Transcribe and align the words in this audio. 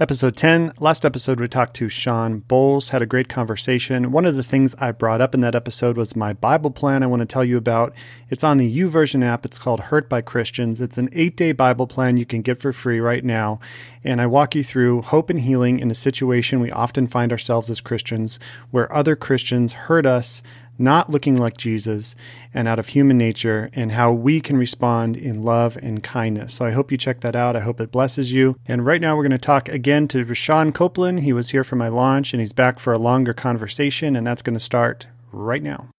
Episode 0.00 0.36
10. 0.36 0.74
Last 0.78 1.04
episode, 1.04 1.40
we 1.40 1.48
talked 1.48 1.74
to 1.74 1.88
Sean 1.88 2.38
Bowles, 2.38 2.90
had 2.90 3.02
a 3.02 3.06
great 3.06 3.28
conversation. 3.28 4.12
One 4.12 4.26
of 4.26 4.36
the 4.36 4.44
things 4.44 4.76
I 4.76 4.92
brought 4.92 5.20
up 5.20 5.34
in 5.34 5.40
that 5.40 5.56
episode 5.56 5.96
was 5.96 6.14
my 6.14 6.32
Bible 6.32 6.70
plan 6.70 7.02
I 7.02 7.06
want 7.06 7.18
to 7.18 7.26
tell 7.26 7.42
you 7.42 7.56
about. 7.56 7.92
It's 8.28 8.44
on 8.44 8.58
the 8.58 8.78
YouVersion 8.78 9.24
app. 9.24 9.44
It's 9.44 9.58
called 9.58 9.80
Hurt 9.80 10.08
by 10.08 10.20
Christians. 10.20 10.80
It's 10.80 10.98
an 10.98 11.08
eight 11.14 11.36
day 11.36 11.50
Bible 11.50 11.88
plan 11.88 12.16
you 12.16 12.24
can 12.24 12.42
get 12.42 12.60
for 12.60 12.72
free 12.72 13.00
right 13.00 13.24
now. 13.24 13.58
And 14.04 14.20
I 14.20 14.28
walk 14.28 14.54
you 14.54 14.62
through 14.62 15.02
hope 15.02 15.30
and 15.30 15.40
healing 15.40 15.80
in 15.80 15.90
a 15.90 15.96
situation 15.96 16.60
we 16.60 16.70
often 16.70 17.08
find 17.08 17.32
ourselves 17.32 17.68
as 17.68 17.80
Christians 17.80 18.38
where 18.70 18.94
other 18.94 19.16
Christians 19.16 19.72
hurt 19.72 20.06
us 20.06 20.42
not 20.78 21.10
looking 21.10 21.36
like 21.36 21.56
Jesus 21.56 22.14
and 22.54 22.68
out 22.68 22.78
of 22.78 22.88
human 22.88 23.18
nature, 23.18 23.70
and 23.74 23.92
how 23.92 24.12
we 24.12 24.40
can 24.40 24.56
respond 24.56 25.16
in 25.16 25.42
love 25.42 25.76
and 25.76 26.02
kindness. 26.02 26.54
So 26.54 26.64
I 26.64 26.70
hope 26.70 26.90
you 26.90 26.98
check 26.98 27.20
that 27.20 27.36
out. 27.36 27.56
I 27.56 27.60
hope 27.60 27.80
it 27.80 27.90
blesses 27.90 28.32
you. 28.32 28.56
And 28.66 28.86
right 28.86 29.00
now, 29.00 29.16
we're 29.16 29.24
going 29.24 29.32
to 29.32 29.38
talk 29.38 29.68
again 29.68 30.08
to 30.08 30.24
Rashawn 30.24 30.72
Copeland. 30.72 31.20
He 31.20 31.32
was 31.32 31.50
here 31.50 31.64
for 31.64 31.76
my 31.76 31.88
launch, 31.88 32.32
and 32.32 32.40
he's 32.40 32.52
back 32.52 32.78
for 32.78 32.92
a 32.92 32.98
longer 32.98 33.34
conversation, 33.34 34.16
and 34.16 34.26
that's 34.26 34.42
going 34.42 34.54
to 34.54 34.60
start 34.60 35.06
right 35.32 35.62
now. 35.62 35.90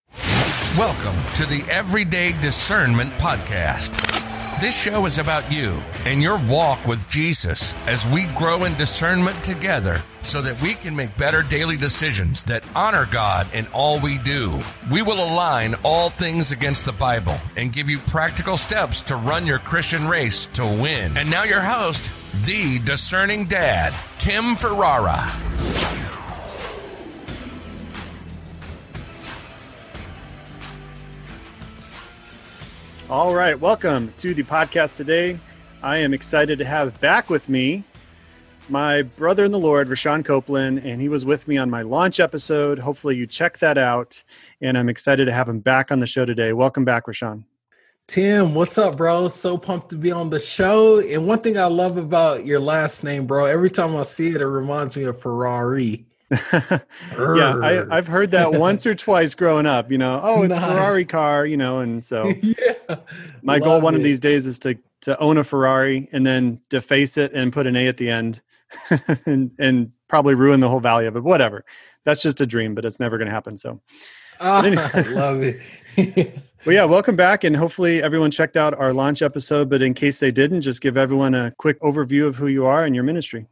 Welcome 0.77 1.15
to 1.35 1.45
the 1.45 1.65
Everyday 1.69 2.33
Discernment 2.41 3.11
Podcast. 3.13 4.05
This 4.59 4.79
show 4.79 5.05
is 5.05 5.17
about 5.17 5.49
you 5.51 5.81
and 6.05 6.21
your 6.21 6.37
walk 6.37 6.85
with 6.85 7.09
Jesus 7.09 7.73
as 7.85 8.05
we 8.07 8.25
grow 8.35 8.65
in 8.65 8.75
discernment 8.75 9.41
together 9.43 10.03
so 10.29 10.43
that 10.43 10.61
we 10.61 10.75
can 10.75 10.95
make 10.95 11.17
better 11.17 11.41
daily 11.41 11.75
decisions 11.75 12.43
that 12.43 12.63
honor 12.75 13.07
God 13.11 13.51
in 13.51 13.65
all 13.73 13.99
we 13.99 14.19
do. 14.19 14.59
We 14.91 15.01
will 15.01 15.23
align 15.23 15.73
all 15.83 16.11
things 16.11 16.51
against 16.51 16.85
the 16.85 16.91
Bible 16.91 17.33
and 17.57 17.73
give 17.73 17.89
you 17.89 17.97
practical 17.97 18.55
steps 18.55 19.01
to 19.03 19.15
run 19.15 19.47
your 19.47 19.57
Christian 19.57 20.07
race 20.07 20.45
to 20.53 20.63
win. 20.63 21.17
And 21.17 21.31
now, 21.31 21.45
your 21.45 21.61
host, 21.61 22.13
the 22.45 22.77
discerning 22.85 23.45
dad, 23.45 23.91
Tim 24.19 24.55
Ferrara. 24.55 25.17
All 33.09 33.33
right, 33.33 33.59
welcome 33.59 34.13
to 34.19 34.35
the 34.35 34.43
podcast 34.43 34.95
today. 34.95 35.39
I 35.81 35.97
am 35.97 36.13
excited 36.13 36.59
to 36.59 36.65
have 36.65 37.01
back 37.01 37.31
with 37.31 37.49
me 37.49 37.83
my 38.69 39.01
brother 39.01 39.45
in 39.45 39.51
the 39.51 39.59
Lord, 39.59 39.87
Rashawn 39.87 40.23
Copeland, 40.23 40.79
and 40.79 41.01
he 41.01 41.09
was 41.09 41.25
with 41.25 41.47
me 41.47 41.57
on 41.57 41.69
my 41.69 41.81
launch 41.81 42.19
episode. 42.19 42.79
Hopefully, 42.79 43.15
you 43.15 43.25
check 43.27 43.57
that 43.59 43.77
out. 43.77 44.23
And 44.61 44.77
I'm 44.77 44.89
excited 44.89 45.25
to 45.25 45.31
have 45.31 45.49
him 45.49 45.59
back 45.59 45.91
on 45.91 45.99
the 45.99 46.07
show 46.07 46.25
today. 46.25 46.53
Welcome 46.53 46.85
back, 46.85 47.05
Rashawn. 47.05 47.43
Tim, 48.07 48.55
what's 48.55 48.77
up, 48.77 48.97
bro? 48.97 49.27
So 49.27 49.57
pumped 49.57 49.89
to 49.91 49.95
be 49.95 50.11
on 50.11 50.29
the 50.29 50.39
show. 50.39 50.99
And 50.99 51.27
one 51.27 51.39
thing 51.39 51.57
I 51.57 51.65
love 51.65 51.97
about 51.97 52.45
your 52.45 52.59
last 52.59 53.03
name, 53.03 53.27
bro, 53.27 53.45
every 53.45 53.69
time 53.69 53.95
I 53.95 54.01
see 54.01 54.29
it, 54.29 54.41
it 54.41 54.47
reminds 54.47 54.97
me 54.97 55.03
of 55.03 55.21
Ferrari. 55.21 56.05
yeah, 56.51 56.79
I, 57.61 57.95
have 57.95 58.07
heard 58.07 58.31
that 58.31 58.53
once 58.53 58.85
or 58.85 58.93
twice 58.93 59.33
growing 59.35 59.65
up. 59.65 59.91
You 59.91 59.97
know, 59.97 60.19
oh, 60.21 60.43
it's 60.43 60.55
nice. 60.55 60.71
Ferrari 60.71 61.05
car. 61.05 61.45
You 61.45 61.57
know, 61.57 61.79
and 61.79 62.03
so 62.03 62.31
yeah, 62.41 62.97
my 63.41 63.59
goal 63.59 63.81
one 63.81 63.95
it. 63.95 63.97
of 63.97 64.03
these 64.03 64.19
days 64.19 64.45
is 64.45 64.59
to 64.59 64.77
to 65.01 65.17
own 65.19 65.37
a 65.37 65.43
Ferrari 65.43 66.09
and 66.11 66.25
then 66.25 66.61
deface 66.69 67.17
it 67.17 67.33
and 67.33 67.53
put 67.53 67.67
an 67.67 67.75
A 67.75 67.87
at 67.87 67.97
the 67.97 68.09
end, 68.09 68.41
and 69.25 69.51
and 69.59 69.91
probably 70.07 70.33
ruin 70.33 70.59
the 70.59 70.69
whole 70.69 70.79
value 70.79 71.07
of 71.07 71.15
it. 71.15 71.23
Whatever. 71.23 71.65
That's 72.05 72.21
just 72.21 72.41
a 72.41 72.45
dream, 72.45 72.75
but 72.75 72.85
it's 72.85 72.99
never 72.99 73.17
going 73.17 73.27
to 73.27 73.33
happen. 73.33 73.57
So, 73.57 73.81
oh, 74.39 74.61
anyway. 74.65 74.87
I 74.93 75.01
love 75.01 75.41
it. 75.41 75.61
well, 76.65 76.75
yeah, 76.75 76.85
welcome 76.85 77.15
back, 77.15 77.43
and 77.43 77.55
hopefully 77.55 78.01
everyone 78.01 78.31
checked 78.31 78.57
out 78.57 78.73
our 78.73 78.93
launch 78.93 79.21
episode. 79.21 79.69
But 79.69 79.81
in 79.81 79.93
case 79.93 80.19
they 80.19 80.31
didn't, 80.31 80.61
just 80.61 80.81
give 80.81 80.97
everyone 80.97 81.33
a 81.35 81.51
quick 81.57 81.79
overview 81.81 82.25
of 82.27 82.35
who 82.35 82.47
you 82.47 82.65
are 82.65 82.83
and 82.83 82.95
your 82.95 83.03
ministry. 83.03 83.47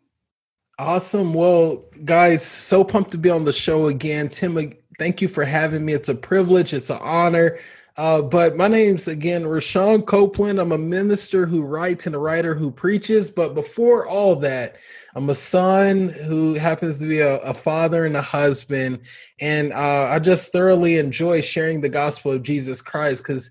Awesome. 0.80 1.34
Well, 1.34 1.86
guys, 2.06 2.46
so 2.46 2.84
pumped 2.84 3.12
to 3.12 3.18
be 3.18 3.32
on 3.32 3.44
the 3.44 3.54
show 3.54 3.88
again. 3.88 4.30
Tim, 4.30 4.74
thank 5.00 5.22
you 5.22 5.28
for 5.28 5.44
having 5.44 5.84
me. 5.84 5.94
It's 5.94 6.10
a 6.10 6.16
privilege, 6.16 6.74
it's 6.74 6.92
an 6.92 7.00
honor. 7.02 7.58
Uh, 7.98 8.22
but 8.22 8.56
my 8.56 8.68
name's 8.68 9.08
again 9.08 9.44
Rashawn 9.44 10.06
Copeland. 10.06 10.60
I'm 10.60 10.72
a 10.72 10.78
minister 10.78 11.48
who 11.48 11.64
writes 11.64 12.06
and 12.06 12.14
a 12.14 12.20
writer 12.20 12.54
who 12.54 12.70
preaches. 12.70 13.32
But 13.32 13.56
before 13.56 14.06
all 14.06 14.36
that, 14.38 14.76
I'm 15.16 15.32
a 15.32 15.36
son 15.36 16.10
who 16.10 16.54
happens 16.54 17.00
to 17.00 17.08
be 17.08 17.22
a, 17.22 17.38
a 17.40 17.56
father 17.56 18.06
and 18.06 18.16
a 18.16 18.22
husband. 18.22 19.00
And 19.40 19.74
uh, 19.74 20.10
I 20.12 20.20
just 20.20 20.52
thoroughly 20.52 20.98
enjoy 20.98 21.42
sharing 21.42 21.82
the 21.82 21.90
gospel 21.90 22.32
of 22.32 22.44
Jesus 22.44 22.84
Christ 22.84 23.24
because 23.24 23.50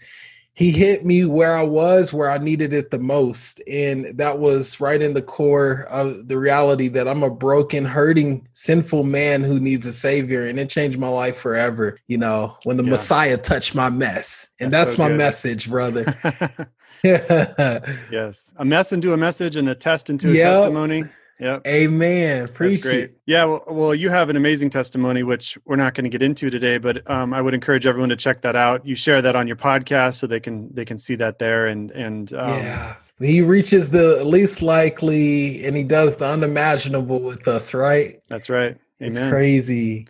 he 0.57 0.71
hit 0.71 1.05
me 1.05 1.27
where 1.27 1.55
I 1.55 1.63
was, 1.63 2.15
where 2.15 2.31
I 2.31 2.39
needed 2.39 2.73
it 2.73 2.91
the 2.91 2.99
most. 2.99 3.61
And 3.69 4.17
that 4.17 4.39
was 4.39 4.81
right 4.81 5.03
in 5.03 5.13
the 5.13 5.21
core 5.21 5.83
of 5.91 6.29
the 6.29 6.39
reality 6.39 6.89
that 6.89 7.07
I'm 7.07 7.23
a 7.23 7.29
broken, 7.29 7.85
hurting, 7.85 8.49
sinful 8.53 9.05
man 9.05 9.43
who 9.43 9.61
needs 9.61 9.85
a 9.85 9.93
savior. 9.93 10.47
And 10.47 10.59
it 10.59 10.71
changed 10.71 10.99
my 10.99 11.09
life 11.09 11.37
forever, 11.37 11.99
you 12.07 12.17
know, 12.17 12.57
when 12.65 12.79
the 12.79 12.85
yeah. 12.85 12.91
Messiah 12.91 13.37
touched 13.37 13.75
my 13.75 13.91
mess. 13.91 14.49
And 14.59 14.73
that's, 14.73 14.87
that's 14.87 14.97
so 14.97 15.03
my 15.03 15.09
good. 15.11 15.19
message, 15.19 15.69
brother. 15.69 16.07
yes. 17.05 18.55
A 18.57 18.65
mess 18.65 18.95
into 18.95 19.13
a 19.13 19.17
message 19.19 19.57
and 19.57 19.69
a 19.69 19.75
test 19.75 20.09
into 20.09 20.31
a 20.31 20.33
yep. 20.33 20.55
testimony. 20.55 21.05
Yeah. 21.39 21.59
Amen. 21.67 22.45
Appreciate 22.45 23.13
Yeah. 23.27 23.45
Well, 23.45 23.65
well, 23.69 23.95
you 23.95 24.09
have 24.09 24.31
an 24.31 24.37
amazing 24.37 24.71
testimony, 24.71 25.23
which 25.23 25.59
we're 25.67 25.77
not 25.77 25.95
going 25.95 26.05
to 26.05 26.11
get 26.11 26.23
into 26.23 26.49
today, 26.49 26.79
but 26.79 27.09
um, 27.11 27.35
I 27.35 27.43
would 27.43 27.53
encourage 27.53 27.87
everyone 27.87 28.09
to 28.09 28.17
check 28.17 28.41
that 28.43 28.57
out. 28.57 28.87
You 28.87 28.95
share 28.95 29.21
that 29.21 29.37
on 29.37 29.47
your 29.47 29.57
podcast 29.57 30.15
so 30.15 30.27
they 30.27 30.41
can 30.41 30.73
they 30.73 30.85
can 30.85 30.99
see 30.99 31.15
that 31.17 31.39
there 31.39 31.67
and 31.67 31.91
and 31.91 32.33
um, 32.33 32.55
yeah. 32.55 32.97
He 33.19 33.41
reaches 33.41 33.91
the 33.91 34.23
least 34.25 34.61
likely 34.61 35.65
and 35.65 35.75
he 35.75 35.85
does 35.85 36.19
the 36.19 36.27
unimaginable 36.27 37.21
with 37.21 37.49
us, 37.49 37.73
right? 37.73 38.23
That's 38.29 38.51
right. 38.51 38.77
Amen. 39.01 39.11
It's 39.11 39.19
crazy. 39.19 40.07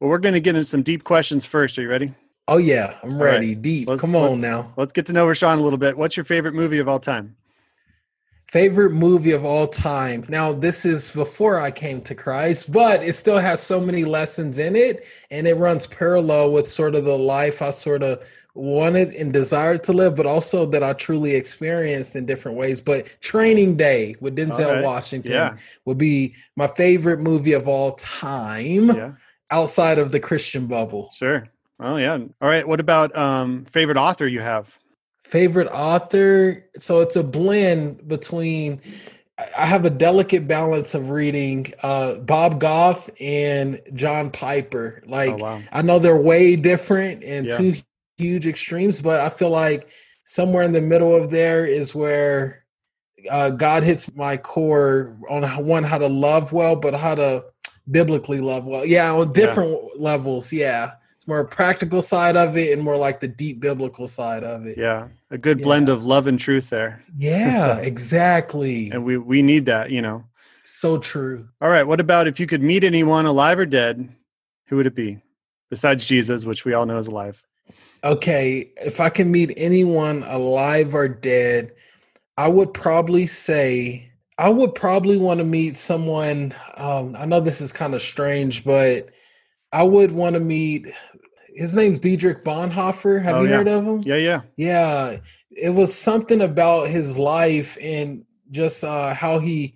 Well, 0.00 0.10
we're 0.10 0.18
going 0.18 0.34
to 0.34 0.40
get 0.40 0.56
into 0.56 0.64
some 0.64 0.82
deep 0.82 1.04
questions 1.04 1.44
first. 1.44 1.78
Are 1.78 1.82
you 1.82 1.88
ready? 1.88 2.12
Oh 2.48 2.56
yeah, 2.56 2.98
I'm 3.04 3.22
ready. 3.22 3.48
Right. 3.48 3.62
Deep. 3.62 3.88
Let's, 3.88 4.00
Come 4.00 4.16
on 4.16 4.40
now. 4.40 4.72
Let's 4.76 4.92
get 4.92 5.06
to 5.06 5.12
know 5.12 5.26
Rashawn 5.26 5.58
a 5.58 5.62
little 5.62 5.78
bit. 5.78 5.96
What's 5.96 6.16
your 6.16 6.24
favorite 6.24 6.54
movie 6.54 6.78
of 6.78 6.88
all 6.88 6.98
time? 6.98 7.36
Favorite 8.50 8.90
movie 8.90 9.30
of 9.30 9.44
all 9.44 9.68
time. 9.68 10.24
Now, 10.28 10.52
this 10.52 10.84
is 10.84 11.12
before 11.12 11.60
I 11.60 11.70
came 11.70 12.00
to 12.02 12.16
Christ, 12.16 12.72
but 12.72 13.00
it 13.02 13.12
still 13.12 13.38
has 13.38 13.60
so 13.60 13.80
many 13.80 14.04
lessons 14.04 14.58
in 14.58 14.74
it, 14.74 15.06
and 15.30 15.46
it 15.46 15.56
runs 15.56 15.86
parallel 15.86 16.50
with 16.50 16.66
sort 16.66 16.96
of 16.96 17.04
the 17.04 17.16
life 17.16 17.62
I 17.62 17.70
sort 17.70 18.02
of 18.02 18.24
wanted 18.54 19.08
and 19.14 19.32
desired 19.32 19.84
to 19.84 19.92
live, 19.92 20.16
but 20.16 20.26
also 20.26 20.66
that 20.66 20.82
I 20.82 20.94
truly 20.94 21.34
experienced 21.34 22.16
in 22.16 22.26
different 22.26 22.56
ways. 22.58 22.80
But 22.80 23.16
Training 23.20 23.76
Day 23.76 24.16
with 24.20 24.36
Denzel 24.36 24.66
okay. 24.66 24.82
Washington 24.82 25.30
yeah. 25.30 25.56
would 25.84 25.98
be 25.98 26.34
my 26.56 26.66
favorite 26.66 27.20
movie 27.20 27.52
of 27.52 27.68
all 27.68 27.92
time 27.92 28.88
yeah. 28.88 29.12
outside 29.50 29.98
of 29.98 30.10
the 30.10 30.20
Christian 30.20 30.66
bubble. 30.66 31.10
Sure. 31.14 31.46
Oh 31.78 31.96
yeah. 31.96 32.14
All 32.14 32.48
right. 32.48 32.66
What 32.66 32.80
about 32.80 33.16
um 33.16 33.64
favorite 33.64 33.96
author 33.96 34.26
you 34.26 34.40
have? 34.40 34.76
Favorite 35.30 35.68
author? 35.68 36.64
So 36.76 37.00
it's 37.00 37.14
a 37.14 37.22
blend 37.22 38.08
between 38.08 38.80
I 39.56 39.64
have 39.64 39.84
a 39.84 39.90
delicate 39.90 40.48
balance 40.48 40.92
of 40.94 41.10
reading 41.10 41.72
uh, 41.84 42.16
Bob 42.16 42.58
Goff 42.58 43.08
and 43.20 43.80
John 43.94 44.30
Piper. 44.30 45.02
Like 45.06 45.34
oh, 45.34 45.36
wow. 45.36 45.62
I 45.72 45.82
know 45.82 46.00
they're 46.00 46.20
way 46.20 46.56
different 46.56 47.22
and 47.22 47.46
yeah. 47.46 47.56
two 47.56 47.74
huge 48.18 48.46
extremes, 48.48 49.00
but 49.00 49.20
I 49.20 49.28
feel 49.28 49.50
like 49.50 49.88
somewhere 50.24 50.64
in 50.64 50.72
the 50.72 50.80
middle 50.80 51.14
of 51.14 51.30
there 51.30 51.64
is 51.64 51.94
where 51.94 52.64
uh, 53.30 53.50
God 53.50 53.84
hits 53.84 54.12
my 54.16 54.36
core 54.36 55.16
on 55.30 55.44
one 55.64 55.84
how 55.84 55.98
to 55.98 56.08
love 56.08 56.52
well, 56.52 56.74
but 56.74 56.94
how 56.94 57.14
to 57.14 57.44
biblically 57.88 58.40
love 58.40 58.64
well. 58.64 58.84
Yeah, 58.84 59.12
on 59.12 59.32
different 59.32 59.70
yeah. 59.70 60.02
levels. 60.02 60.52
Yeah 60.52 60.94
more 61.30 61.44
practical 61.44 62.02
side 62.02 62.36
of 62.36 62.56
it 62.56 62.72
and 62.72 62.82
more 62.82 62.96
like 62.96 63.20
the 63.20 63.28
deep 63.28 63.60
biblical 63.60 64.08
side 64.08 64.42
of 64.42 64.66
it. 64.66 64.76
Yeah. 64.76 65.08
A 65.30 65.38
good 65.38 65.60
yeah. 65.60 65.64
blend 65.64 65.88
of 65.88 66.04
love 66.04 66.26
and 66.26 66.38
truth 66.38 66.68
there. 66.70 67.02
Yeah, 67.16 67.64
so, 67.64 67.72
exactly. 67.76 68.90
And 68.90 69.04
we 69.04 69.18
we 69.18 69.42
need 69.42 69.66
that, 69.66 69.90
you 69.90 70.02
know. 70.02 70.24
So 70.62 70.98
true. 70.98 71.48
All 71.60 71.68
right, 71.68 71.86
what 71.86 72.00
about 72.00 72.26
if 72.26 72.40
you 72.40 72.46
could 72.46 72.62
meet 72.62 72.82
anyone 72.82 73.26
alive 73.26 73.58
or 73.58 73.66
dead, 73.66 74.08
who 74.66 74.76
would 74.76 74.86
it 74.86 74.94
be? 74.94 75.18
Besides 75.70 76.06
Jesus, 76.06 76.46
which 76.46 76.64
we 76.64 76.72
all 76.72 76.86
know 76.86 76.98
is 76.98 77.06
alive. 77.06 77.42
Okay, 78.04 78.72
if 78.76 79.00
I 79.00 79.10
can 79.10 79.30
meet 79.30 79.52
anyone 79.56 80.24
alive 80.24 80.94
or 80.94 81.08
dead, 81.08 81.72
I 82.38 82.48
would 82.48 82.72
probably 82.72 83.26
say 83.26 84.10
I 84.38 84.48
would 84.48 84.74
probably 84.74 85.18
want 85.18 85.38
to 85.38 85.44
meet 85.44 85.76
someone 85.76 86.54
um, 86.76 87.14
I 87.18 87.26
know 87.26 87.40
this 87.40 87.60
is 87.60 87.72
kind 87.72 87.94
of 87.94 88.00
strange, 88.00 88.64
but 88.64 89.10
I 89.72 89.84
would 89.84 90.10
want 90.12 90.34
to 90.34 90.40
meet 90.40 90.92
his 91.54 91.74
name's 91.74 92.00
Dietrich 92.00 92.44
Bonhoeffer. 92.44 93.22
Have 93.22 93.36
oh, 93.36 93.42
you 93.42 93.50
yeah. 93.50 93.56
heard 93.56 93.68
of 93.68 93.84
him? 93.84 94.02
Yeah, 94.02 94.16
yeah. 94.16 94.40
Yeah. 94.56 95.16
It 95.50 95.70
was 95.70 95.94
something 95.94 96.40
about 96.40 96.88
his 96.88 97.18
life 97.18 97.76
and 97.80 98.24
just 98.50 98.84
uh, 98.84 99.14
how 99.14 99.38
he 99.38 99.74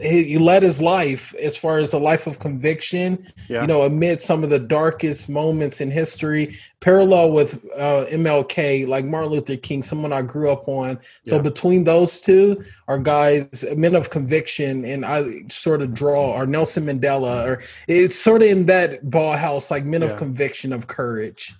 he 0.00 0.38
led 0.38 0.62
his 0.62 0.80
life 0.80 1.34
as 1.34 1.56
far 1.56 1.78
as 1.78 1.92
a 1.92 1.98
life 1.98 2.26
of 2.26 2.38
conviction 2.38 3.26
yeah. 3.48 3.60
you 3.60 3.66
know 3.66 3.82
amid 3.82 4.20
some 4.20 4.42
of 4.42 4.50
the 4.50 4.58
darkest 4.58 5.28
moments 5.28 5.80
in 5.80 5.90
history 5.90 6.56
parallel 6.80 7.32
with 7.32 7.54
uh, 7.76 8.06
mlk 8.12 8.86
like 8.86 9.04
martin 9.04 9.30
luther 9.30 9.56
king 9.56 9.82
someone 9.82 10.12
i 10.12 10.22
grew 10.22 10.50
up 10.50 10.68
on 10.68 10.98
so 11.24 11.36
yeah. 11.36 11.42
between 11.42 11.84
those 11.84 12.20
two 12.20 12.64
are 12.88 12.98
guys 12.98 13.64
men 13.76 13.94
of 13.94 14.10
conviction 14.10 14.84
and 14.84 15.04
i 15.04 15.42
sort 15.48 15.82
of 15.82 15.92
draw 15.92 16.32
or 16.32 16.46
nelson 16.46 16.86
mandela 16.86 17.46
or 17.46 17.62
it's 17.88 18.16
sort 18.16 18.42
of 18.42 18.48
in 18.48 18.64
that 18.64 19.10
ball 19.10 19.36
house 19.36 19.70
like 19.70 19.84
men 19.84 20.02
yeah. 20.02 20.08
of 20.08 20.16
conviction 20.16 20.72
of 20.72 20.86
courage 20.86 21.54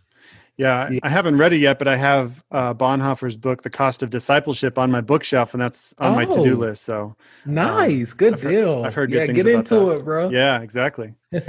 yeah, 0.57 0.91
I 1.03 1.09
haven't 1.09 1.39
read 1.39 1.53
it 1.53 1.59
yet, 1.59 1.79
but 1.79 1.89
I 1.89 1.97
have 1.97 2.45
uh, 2.51 2.75
Bonhoeffer's 2.75 3.37
book, 3.37 3.63
The 3.63 3.71
Cost 3.71 4.03
of 4.03 4.11
Discipleship, 4.11 4.79
on 4.79 4.91
my 4.91 5.01
bookshelf, 5.01 5.55
and 5.55 5.63
that's 5.63 5.95
on 5.99 6.13
oh, 6.13 6.15
my 6.15 6.25
to-do 6.25 6.57
list. 6.57 6.85
So 6.85 7.17
nice, 7.47 8.13
um, 8.13 8.19
good 8.19 8.35
I've 8.35 8.43
deal. 8.43 8.77
Heard, 8.77 8.87
I've 8.87 8.95
heard 8.95 9.11
good 9.11 9.29
yeah, 9.29 9.33
get 9.33 9.47
into 9.47 9.75
that. 9.75 9.97
it, 9.97 10.05
bro. 10.05 10.31
Yeah, 10.31 10.61
exactly. 10.61 11.15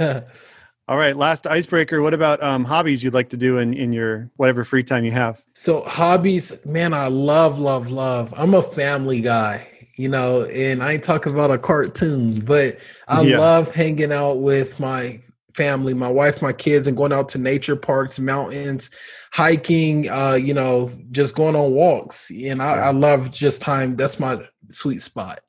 All 0.86 0.98
right, 0.98 1.16
last 1.16 1.46
icebreaker. 1.46 2.02
What 2.02 2.12
about 2.12 2.42
um, 2.42 2.64
hobbies 2.64 3.02
you'd 3.02 3.14
like 3.14 3.30
to 3.30 3.36
do 3.36 3.58
in 3.58 3.74
in 3.74 3.92
your 3.92 4.30
whatever 4.36 4.64
free 4.64 4.82
time 4.82 5.04
you 5.04 5.12
have? 5.12 5.44
So 5.52 5.82
hobbies, 5.82 6.52
man, 6.64 6.92
I 6.92 7.08
love, 7.08 7.58
love, 7.58 7.90
love. 7.90 8.32
I'm 8.36 8.54
a 8.54 8.62
family 8.62 9.20
guy 9.20 9.68
you 9.96 10.08
know, 10.08 10.44
and 10.46 10.82
I 10.82 10.94
ain't 10.94 11.04
talking 11.04 11.32
about 11.32 11.50
a 11.50 11.58
cartoon, 11.58 12.40
but 12.40 12.78
I 13.06 13.22
yeah. 13.22 13.38
love 13.38 13.72
hanging 13.72 14.12
out 14.12 14.40
with 14.40 14.80
my 14.80 15.20
family, 15.54 15.94
my 15.94 16.08
wife, 16.08 16.42
my 16.42 16.52
kids, 16.52 16.86
and 16.86 16.96
going 16.96 17.12
out 17.12 17.28
to 17.30 17.38
nature 17.38 17.76
parks, 17.76 18.18
mountains, 18.18 18.90
hiking, 19.32 20.10
uh, 20.10 20.34
you 20.34 20.52
know, 20.52 20.90
just 21.10 21.34
going 21.34 21.56
on 21.56 21.72
walks. 21.72 22.30
And 22.30 22.62
I, 22.62 22.74
I 22.74 22.90
love 22.90 23.30
just 23.30 23.62
time. 23.62 23.96
That's 23.96 24.20
my 24.20 24.42
sweet 24.68 25.00
spot. 25.00 25.40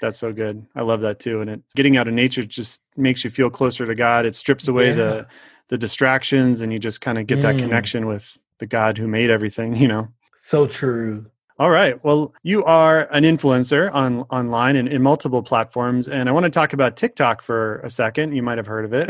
That's 0.00 0.18
so 0.18 0.32
good. 0.32 0.66
I 0.74 0.82
love 0.82 1.00
that 1.00 1.18
too. 1.18 1.40
And 1.40 1.48
it 1.48 1.62
getting 1.76 1.96
out 1.96 2.08
of 2.08 2.14
nature 2.14 2.44
just 2.44 2.82
makes 2.96 3.24
you 3.24 3.30
feel 3.30 3.50
closer 3.50 3.86
to 3.86 3.94
God. 3.94 4.26
It 4.26 4.34
strips 4.34 4.68
away 4.68 4.88
yeah. 4.88 4.94
the 4.94 5.26
the 5.68 5.78
distractions 5.78 6.60
and 6.60 6.72
you 6.72 6.78
just 6.78 7.00
kind 7.00 7.16
of 7.16 7.26
get 7.26 7.38
mm. 7.38 7.42
that 7.42 7.56
connection 7.56 8.06
with 8.06 8.38
the 8.58 8.66
God 8.66 8.98
who 8.98 9.08
made 9.08 9.30
everything, 9.30 9.74
you 9.82 9.88
know. 9.88 10.08
So 10.36 10.66
true. 10.66 11.26
All 11.56 11.70
right. 11.70 12.02
Well, 12.02 12.34
you 12.42 12.64
are 12.64 13.02
an 13.12 13.22
influencer 13.22 13.92
on 13.94 14.22
online 14.22 14.74
and 14.74 14.88
in 14.88 15.02
multiple 15.02 15.40
platforms, 15.40 16.08
and 16.08 16.28
I 16.28 16.32
want 16.32 16.44
to 16.44 16.50
talk 16.50 16.72
about 16.72 16.96
TikTok 16.96 17.42
for 17.42 17.78
a 17.78 17.90
second. 17.90 18.34
You 18.34 18.42
might 18.42 18.58
have 18.58 18.66
heard 18.66 18.84
of 18.84 18.92
it. 18.92 19.08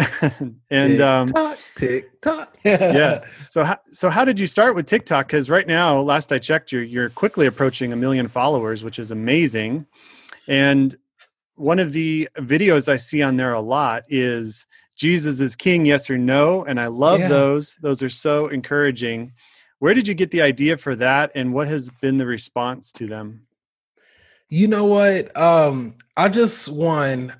and 0.70 1.00
um, 1.00 1.28
TikTok, 1.28 1.58
TikTok. 1.74 2.58
yeah. 2.64 3.24
So, 3.48 3.64
how, 3.64 3.78
so 3.86 4.10
how 4.10 4.26
did 4.26 4.38
you 4.38 4.46
start 4.46 4.74
with 4.74 4.86
TikTok? 4.86 5.28
Because 5.28 5.48
right 5.48 5.66
now, 5.66 6.00
last 6.00 6.32
I 6.32 6.38
checked, 6.38 6.70
you're 6.70 6.82
you're 6.82 7.08
quickly 7.08 7.46
approaching 7.46 7.94
a 7.94 7.96
million 7.96 8.28
followers, 8.28 8.84
which 8.84 8.98
is 8.98 9.10
amazing. 9.10 9.86
And 10.46 10.94
one 11.54 11.78
of 11.78 11.94
the 11.94 12.28
videos 12.36 12.88
I 12.88 12.96
see 12.96 13.22
on 13.22 13.36
there 13.36 13.54
a 13.54 13.60
lot 13.60 14.04
is 14.08 14.66
Jesus 14.96 15.40
is 15.40 15.56
King, 15.56 15.86
yes 15.86 16.10
or 16.10 16.18
no, 16.18 16.64
and 16.64 16.78
I 16.78 16.88
love 16.88 17.20
yeah. 17.20 17.28
those. 17.28 17.76
Those 17.76 18.02
are 18.02 18.10
so 18.10 18.48
encouraging. 18.48 19.32
Where 19.78 19.94
did 19.94 20.08
you 20.08 20.14
get 20.14 20.30
the 20.30 20.42
idea 20.42 20.76
for 20.76 20.96
that 20.96 21.32
and 21.34 21.52
what 21.52 21.68
has 21.68 21.90
been 21.90 22.18
the 22.18 22.26
response 22.26 22.92
to 22.92 23.06
them? 23.06 23.46
You 24.48 24.68
know 24.68 24.84
what? 24.84 25.36
Um, 25.36 25.96
I 26.16 26.28
just 26.28 26.68
one 26.68 27.34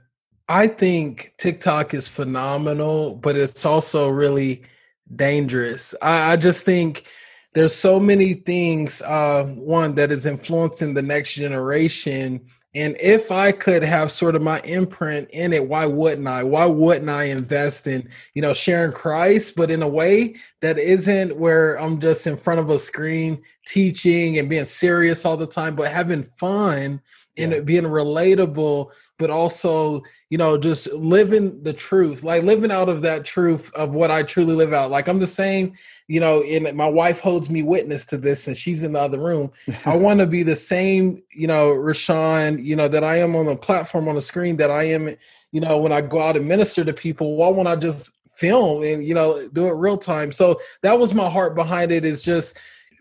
I 0.48 0.69
think 0.69 1.32
TikTok 1.38 1.94
is 1.94 2.08
phenomenal, 2.08 3.14
but 3.14 3.36
it's 3.36 3.64
also 3.64 4.08
really 4.08 4.62
dangerous. 5.16 5.94
I, 6.02 6.32
I 6.32 6.36
just 6.36 6.64
think 6.64 7.06
there's 7.54 7.75
so 7.75 7.98
many 7.98 8.34
things. 8.34 9.00
Uh, 9.02 9.44
one 9.56 9.94
that 9.94 10.12
is 10.12 10.26
influencing 10.26 10.92
the 10.92 11.02
next 11.02 11.34
generation 11.34 12.46
and 12.75 12.97
if 13.00 13.31
I 13.31 13.53
could 13.53 13.85
have 13.85 14.11
sort 14.11 14.35
of 14.35 14.43
my 14.43 14.61
imprint 14.62 15.31
in 15.31 15.53
it, 15.53 15.69
why 15.69 15.87
wouldn't 15.87 16.26
I? 16.26 16.43
Why 16.43 16.65
wouldn't 16.67 17.09
I 17.09 17.25
invest 17.25 17.87
in, 17.87 18.09
you 18.35 18.43
know, 18.43 18.53
sharing 18.53 18.91
Christ, 18.91 19.55
but 19.56 19.71
in 19.71 19.82
a 19.82 19.88
way 19.88 20.35
that 20.61 20.79
isn't 20.79 21.37
where 21.37 21.81
I'm 21.81 22.00
just 22.00 22.26
in 22.26 22.37
front 22.37 22.59
of 22.59 22.71
a 22.71 22.79
screen 22.79 23.43
teaching 23.67 24.38
and 24.38 24.50
being 24.50 24.65
serious 24.65 25.25
all 25.25 25.37
the 25.37 25.47
time, 25.47 25.76
but 25.76 25.93
having 25.93 26.25
fun 26.25 27.00
and 27.36 27.52
yeah. 27.52 27.60
being 27.60 27.84
relatable, 27.84 28.90
but 29.19 29.31
also, 29.31 30.02
you 30.31 30.38
know, 30.38 30.56
just 30.56 30.92
living 30.92 31.62
the 31.62 31.72
truth, 31.72 32.22
like 32.22 32.42
living 32.42 32.70
out 32.70 32.88
of 32.88 33.02
that 33.02 33.25
truth 33.25 33.72
of 33.75 33.94
what 33.94 34.10
I 34.10 34.22
truly 34.22 34.54
live 34.54 34.72
out. 34.72 34.90
Like 34.90 35.08
I'm 35.08 35.19
the 35.19 35.26
same 35.26 35.75
you 36.06 36.20
know, 36.20 36.42
and 36.42 36.76
my 36.76 36.88
wife 36.88 37.20
holds 37.20 37.48
me 37.48 37.62
witness 37.62 38.04
to 38.06 38.19
this, 38.19 38.46
and 38.46 38.56
she's 38.56 38.84
in 38.84 38.92
the 38.92 39.00
other 39.00 39.19
room. 39.19 39.50
I 39.86 39.96
want 39.96 40.20
to 40.20 40.26
be 40.26 40.42
the 40.42 40.56
same, 40.56 41.22
you 41.31 41.46
know, 41.46 41.70
Rashawn, 41.70 42.62
you 42.62 42.76
know, 42.76 42.88
that 42.88 43.04
I 43.04 43.16
am 43.16 43.34
on 43.34 43.46
the 43.46 43.56
platform 43.56 44.08
on 44.08 44.14
the 44.14 44.20
screen 44.20 44.56
that 44.58 44.70
I 44.70 44.84
am, 44.84 45.16
you 45.52 45.60
know, 45.60 45.78
when 45.78 45.92
I 45.92 46.02
go 46.02 46.20
out 46.20 46.37
and 46.37 46.46
minister 46.46 46.84
to 46.84 46.92
people. 46.92 47.37
Why 47.37 47.48
won't 47.48 47.69
I 47.69 47.76
just 47.76 48.12
film 48.28 48.82
and 48.82 49.04
you 49.04 49.14
know 49.14 49.48
do 49.52 49.69
it 49.69 49.72
real 49.72 49.96
time? 49.96 50.30
So 50.30 50.60
that 50.82 50.98
was 50.98 51.14
my 51.14 51.30
heart 51.30 51.54
behind 51.54 51.90
it. 51.90 52.04
Is 52.04 52.22
just 52.22 52.58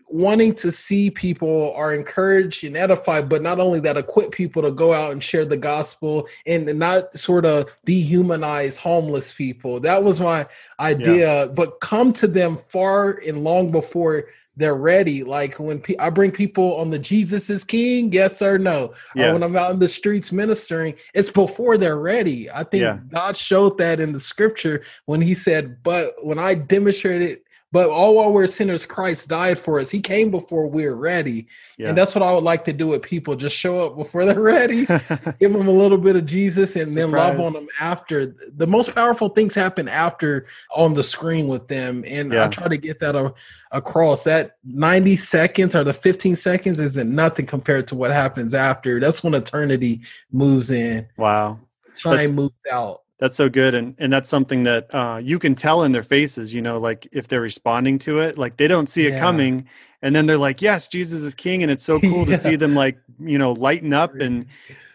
wanting 0.08 0.54
to 0.54 0.70
see 0.70 1.10
people 1.10 1.72
are 1.74 1.94
encouraged 1.94 2.64
and 2.64 2.76
edified, 2.76 3.28
but 3.28 3.42
not 3.42 3.58
only 3.58 3.80
that, 3.80 3.96
equip 3.96 4.30
people 4.30 4.62
to 4.62 4.70
go 4.70 4.92
out 4.92 5.12
and 5.12 5.22
share 5.22 5.44
the 5.44 5.56
gospel 5.56 6.28
and 6.46 6.66
not 6.78 7.16
sort 7.16 7.44
of 7.44 7.74
dehumanize 7.86 8.78
homeless 8.78 9.32
people. 9.32 9.80
That 9.80 10.02
was 10.04 10.20
my 10.20 10.46
idea, 10.78 11.44
yeah. 11.44 11.46
but 11.46 11.80
come 11.80 12.12
to 12.14 12.26
them 12.26 12.56
far 12.56 13.12
and 13.26 13.44
long 13.44 13.70
before 13.70 14.26
they're 14.56 14.76
ready. 14.76 15.24
Like 15.24 15.58
when 15.58 15.80
pe- 15.80 15.96
I 15.98 16.10
bring 16.10 16.30
people 16.30 16.76
on 16.76 16.90
the 16.90 16.98
Jesus 16.98 17.50
is 17.50 17.64
King, 17.64 18.12
yes 18.12 18.40
or 18.40 18.58
no. 18.58 18.86
Uh, 18.86 18.94
yeah. 19.16 19.28
Or 19.28 19.32
when 19.34 19.42
I'm 19.42 19.56
out 19.56 19.72
in 19.72 19.78
the 19.78 19.88
streets 19.88 20.32
ministering, 20.32 20.94
it's 21.12 21.30
before 21.30 21.76
they're 21.76 21.98
ready. 21.98 22.50
I 22.50 22.64
think 22.64 22.82
yeah. 22.82 22.98
God 23.12 23.36
showed 23.36 23.78
that 23.78 24.00
in 24.00 24.12
the 24.12 24.20
scripture 24.20 24.84
when 25.06 25.20
He 25.20 25.34
said, 25.34 25.82
"But 25.82 26.12
when 26.22 26.38
I 26.38 26.54
demonstrated 26.54 27.40
but 27.74 27.90
all 27.90 28.14
while 28.14 28.32
we're 28.32 28.46
sinners, 28.46 28.86
Christ 28.86 29.28
died 29.28 29.58
for 29.58 29.80
us. 29.80 29.90
He 29.90 30.00
came 30.00 30.30
before 30.30 30.68
we're 30.68 30.94
ready. 30.94 31.48
Yeah. 31.76 31.88
And 31.88 31.98
that's 31.98 32.14
what 32.14 32.22
I 32.22 32.32
would 32.32 32.44
like 32.44 32.62
to 32.66 32.72
do 32.72 32.86
with 32.86 33.02
people. 33.02 33.34
Just 33.34 33.56
show 33.56 33.84
up 33.84 33.96
before 33.96 34.24
they're 34.26 34.40
ready, 34.40 34.86
give 35.40 35.52
them 35.52 35.66
a 35.66 35.72
little 35.72 35.98
bit 35.98 36.14
of 36.14 36.24
Jesus, 36.24 36.76
and 36.76 36.86
Surprise. 36.86 36.94
then 36.94 37.10
love 37.10 37.40
on 37.40 37.52
them 37.52 37.66
after. 37.80 38.26
The 38.26 38.68
most 38.68 38.94
powerful 38.94 39.28
things 39.28 39.56
happen 39.56 39.88
after 39.88 40.46
on 40.70 40.94
the 40.94 41.02
screen 41.02 41.48
with 41.48 41.66
them. 41.66 42.04
And 42.06 42.32
yeah. 42.32 42.44
I 42.44 42.48
try 42.48 42.68
to 42.68 42.76
get 42.76 43.00
that 43.00 43.16
a, 43.16 43.34
across. 43.72 44.22
That 44.22 44.52
90 44.62 45.16
seconds 45.16 45.74
or 45.74 45.82
the 45.82 45.92
15 45.92 46.36
seconds 46.36 46.78
isn't 46.78 47.12
nothing 47.12 47.44
compared 47.44 47.88
to 47.88 47.96
what 47.96 48.12
happens 48.12 48.54
after. 48.54 49.00
That's 49.00 49.24
when 49.24 49.34
eternity 49.34 50.02
moves 50.30 50.70
in. 50.70 51.08
Wow. 51.16 51.58
Time 51.92 52.18
that's, 52.18 52.32
moves 52.34 52.54
out 52.70 53.03
that's 53.18 53.36
so 53.36 53.48
good 53.48 53.74
and 53.74 53.94
and 53.98 54.12
that's 54.12 54.28
something 54.28 54.64
that 54.64 54.92
uh, 54.94 55.18
you 55.22 55.38
can 55.38 55.54
tell 55.54 55.82
in 55.84 55.92
their 55.92 56.02
faces 56.02 56.52
you 56.52 56.60
know 56.60 56.78
like 56.78 57.08
if 57.12 57.28
they're 57.28 57.40
responding 57.40 57.98
to 57.98 58.20
it 58.20 58.36
like 58.36 58.56
they 58.56 58.68
don't 58.68 58.88
see 58.88 59.06
it 59.06 59.14
yeah. 59.14 59.20
coming 59.20 59.66
and 60.02 60.14
then 60.14 60.26
they're 60.26 60.38
like 60.38 60.60
yes 60.60 60.88
jesus 60.88 61.22
is 61.22 61.34
king 61.34 61.62
and 61.62 61.70
it's 61.70 61.84
so 61.84 62.00
cool 62.00 62.20
yeah. 62.20 62.36
to 62.36 62.38
see 62.38 62.56
them 62.56 62.74
like 62.74 62.98
you 63.20 63.38
know 63.38 63.52
lighten 63.52 63.92
up 63.92 64.14
and 64.16 64.46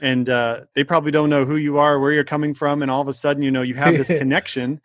and 0.02 0.30
uh, 0.30 0.62
they 0.76 0.84
probably 0.84 1.12
don't 1.12 1.30
know 1.30 1.46
who 1.46 1.56
you 1.56 1.78
are 1.78 2.00
where 2.00 2.12
you're 2.12 2.24
coming 2.24 2.54
from 2.54 2.82
and 2.82 2.92
all 2.92 3.02
of 3.02 3.08
a 3.08 3.14
sudden 3.14 3.42
you 3.42 3.52
know 3.52 3.62
you 3.62 3.76
have 3.76 3.96
this 3.98 4.08
connection 4.20 4.82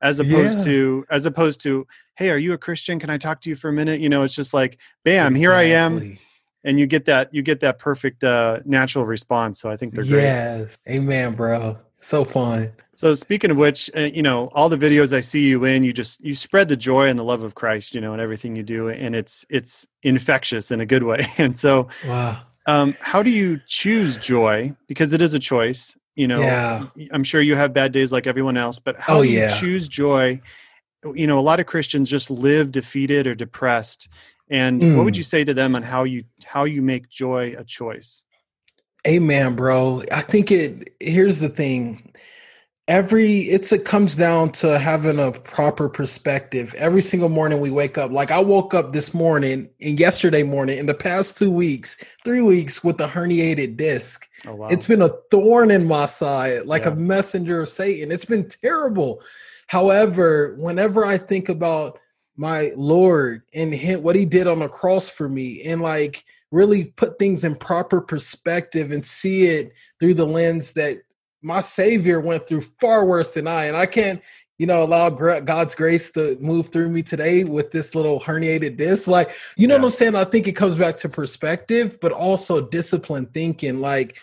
as 0.00 0.20
opposed 0.20 0.60
yeah. 0.60 0.64
to 0.66 1.06
as 1.10 1.26
opposed 1.26 1.60
to 1.60 1.86
hey 2.16 2.30
are 2.30 2.38
you 2.38 2.52
a 2.52 2.58
christian 2.58 2.98
can 2.98 3.10
i 3.10 3.18
talk 3.18 3.40
to 3.40 3.50
you 3.50 3.56
for 3.56 3.68
a 3.68 3.72
minute 3.72 4.00
you 4.00 4.08
know 4.08 4.22
it's 4.22 4.34
just 4.34 4.54
like 4.54 4.78
bam 5.04 5.34
exactly. 5.34 5.40
here 5.40 5.52
i 5.52 5.62
am 5.62 6.18
and 6.64 6.78
you 6.78 6.86
get 6.86 7.04
that 7.04 7.32
you 7.34 7.42
get 7.42 7.60
that 7.60 7.78
perfect 7.78 8.24
uh 8.24 8.60
natural 8.64 9.04
response 9.04 9.60
so 9.60 9.68
i 9.68 9.76
think 9.76 9.94
they're 9.94 10.04
great 10.04 10.22
yes 10.22 10.78
amen 10.88 11.32
bro 11.34 11.76
so 12.00 12.24
fun. 12.24 12.72
So 12.94 13.14
speaking 13.14 13.50
of 13.52 13.56
which, 13.56 13.90
uh, 13.96 14.00
you 14.00 14.22
know, 14.22 14.48
all 14.54 14.68
the 14.68 14.76
videos 14.76 15.12
I 15.12 15.20
see 15.20 15.46
you 15.46 15.64
in, 15.64 15.84
you 15.84 15.92
just 15.92 16.20
you 16.20 16.34
spread 16.34 16.68
the 16.68 16.76
joy 16.76 17.08
and 17.08 17.16
the 17.18 17.22
love 17.22 17.42
of 17.42 17.54
Christ, 17.54 17.94
you 17.94 18.00
know, 18.00 18.12
in 18.12 18.20
everything 18.20 18.56
you 18.56 18.62
do, 18.62 18.88
and 18.88 19.14
it's 19.14 19.46
it's 19.48 19.86
infectious 20.02 20.70
in 20.70 20.80
a 20.80 20.86
good 20.86 21.04
way. 21.04 21.26
And 21.38 21.58
so, 21.58 21.88
wow. 22.06 22.42
Um, 22.66 22.94
how 23.00 23.22
do 23.22 23.30
you 23.30 23.60
choose 23.66 24.18
joy? 24.18 24.74
Because 24.88 25.12
it 25.12 25.22
is 25.22 25.32
a 25.32 25.38
choice. 25.38 25.96
You 26.16 26.26
know, 26.26 26.40
yeah. 26.40 26.86
I'm 27.12 27.22
sure 27.22 27.40
you 27.40 27.54
have 27.54 27.72
bad 27.72 27.92
days 27.92 28.12
like 28.12 28.26
everyone 28.26 28.56
else, 28.56 28.80
but 28.80 28.98
how 28.98 29.18
oh, 29.18 29.22
do 29.22 29.28
you 29.28 29.38
yeah. 29.38 29.56
choose 29.56 29.86
joy? 29.88 30.40
You 31.14 31.28
know, 31.28 31.38
a 31.38 31.40
lot 31.40 31.60
of 31.60 31.66
Christians 31.66 32.10
just 32.10 32.30
live 32.30 32.72
defeated 32.72 33.28
or 33.28 33.36
depressed. 33.36 34.08
And 34.50 34.82
mm. 34.82 34.96
what 34.96 35.04
would 35.04 35.14
mm. 35.14 35.18
you 35.18 35.22
say 35.22 35.44
to 35.44 35.54
them 35.54 35.76
on 35.76 35.84
how 35.84 36.02
you 36.02 36.24
how 36.44 36.64
you 36.64 36.82
make 36.82 37.08
joy 37.08 37.54
a 37.56 37.62
choice? 37.62 38.24
Amen, 39.08 39.56
bro. 39.56 40.02
I 40.12 40.20
think 40.20 40.52
it 40.52 40.94
here's 41.00 41.40
the 41.40 41.48
thing. 41.48 42.12
Every 42.88 43.40
it's 43.42 43.72
it 43.72 43.86
comes 43.86 44.16
down 44.16 44.50
to 44.52 44.78
having 44.78 45.18
a 45.18 45.32
proper 45.32 45.88
perspective. 45.88 46.74
Every 46.76 47.00
single 47.00 47.30
morning 47.30 47.60
we 47.60 47.70
wake 47.70 47.96
up. 47.96 48.10
Like 48.10 48.30
I 48.30 48.38
woke 48.38 48.74
up 48.74 48.92
this 48.92 49.14
morning 49.14 49.70
and 49.80 49.98
yesterday 49.98 50.42
morning 50.42 50.76
in 50.76 50.84
the 50.84 50.94
past 50.94 51.38
two 51.38 51.50
weeks, 51.50 52.04
three 52.22 52.42
weeks 52.42 52.84
with 52.84 53.00
a 53.00 53.06
herniated 53.06 53.78
disc. 53.78 54.28
Oh, 54.46 54.54
wow. 54.56 54.68
It's 54.68 54.86
been 54.86 55.02
a 55.02 55.14
thorn 55.30 55.70
in 55.70 55.88
my 55.88 56.04
side, 56.04 56.66
like 56.66 56.82
yeah. 56.82 56.90
a 56.90 56.96
messenger 56.96 57.62
of 57.62 57.70
Satan. 57.70 58.12
It's 58.12 58.26
been 58.26 58.46
terrible. 58.46 59.22
However, 59.68 60.54
whenever 60.58 61.06
I 61.06 61.16
think 61.16 61.48
about 61.48 61.98
my 62.36 62.72
Lord 62.76 63.42
and 63.54 63.74
him, 63.74 64.02
what 64.02 64.16
he 64.16 64.26
did 64.26 64.46
on 64.46 64.58
the 64.58 64.68
cross 64.68 65.08
for 65.08 65.30
me, 65.30 65.62
and 65.62 65.80
like 65.80 66.24
really 66.50 66.86
put 66.86 67.18
things 67.18 67.44
in 67.44 67.54
proper 67.54 68.00
perspective 68.00 68.90
and 68.90 69.04
see 69.04 69.46
it 69.46 69.72
through 70.00 70.14
the 70.14 70.26
lens 70.26 70.72
that 70.72 70.98
my 71.42 71.60
savior 71.60 72.20
went 72.20 72.46
through 72.46 72.62
far 72.80 73.04
worse 73.04 73.32
than 73.32 73.46
I 73.46 73.64
and 73.64 73.76
I 73.76 73.86
can't 73.86 74.22
you 74.58 74.66
know 74.66 74.82
allow 74.82 75.08
God's 75.08 75.74
grace 75.74 76.10
to 76.12 76.36
move 76.40 76.68
through 76.68 76.88
me 76.88 77.02
today 77.02 77.44
with 77.44 77.70
this 77.70 77.94
little 77.94 78.20
herniated 78.20 78.76
disc 78.76 79.06
like 79.06 79.30
you 79.56 79.66
know 79.66 79.74
yeah. 79.74 79.80
what 79.80 79.86
I'm 79.86 79.92
saying 79.92 80.14
I 80.14 80.24
think 80.24 80.48
it 80.48 80.52
comes 80.52 80.76
back 80.76 80.96
to 80.98 81.08
perspective 81.08 81.98
but 82.00 82.12
also 82.12 82.60
disciplined 82.60 83.32
thinking 83.32 83.80
like 83.80 84.18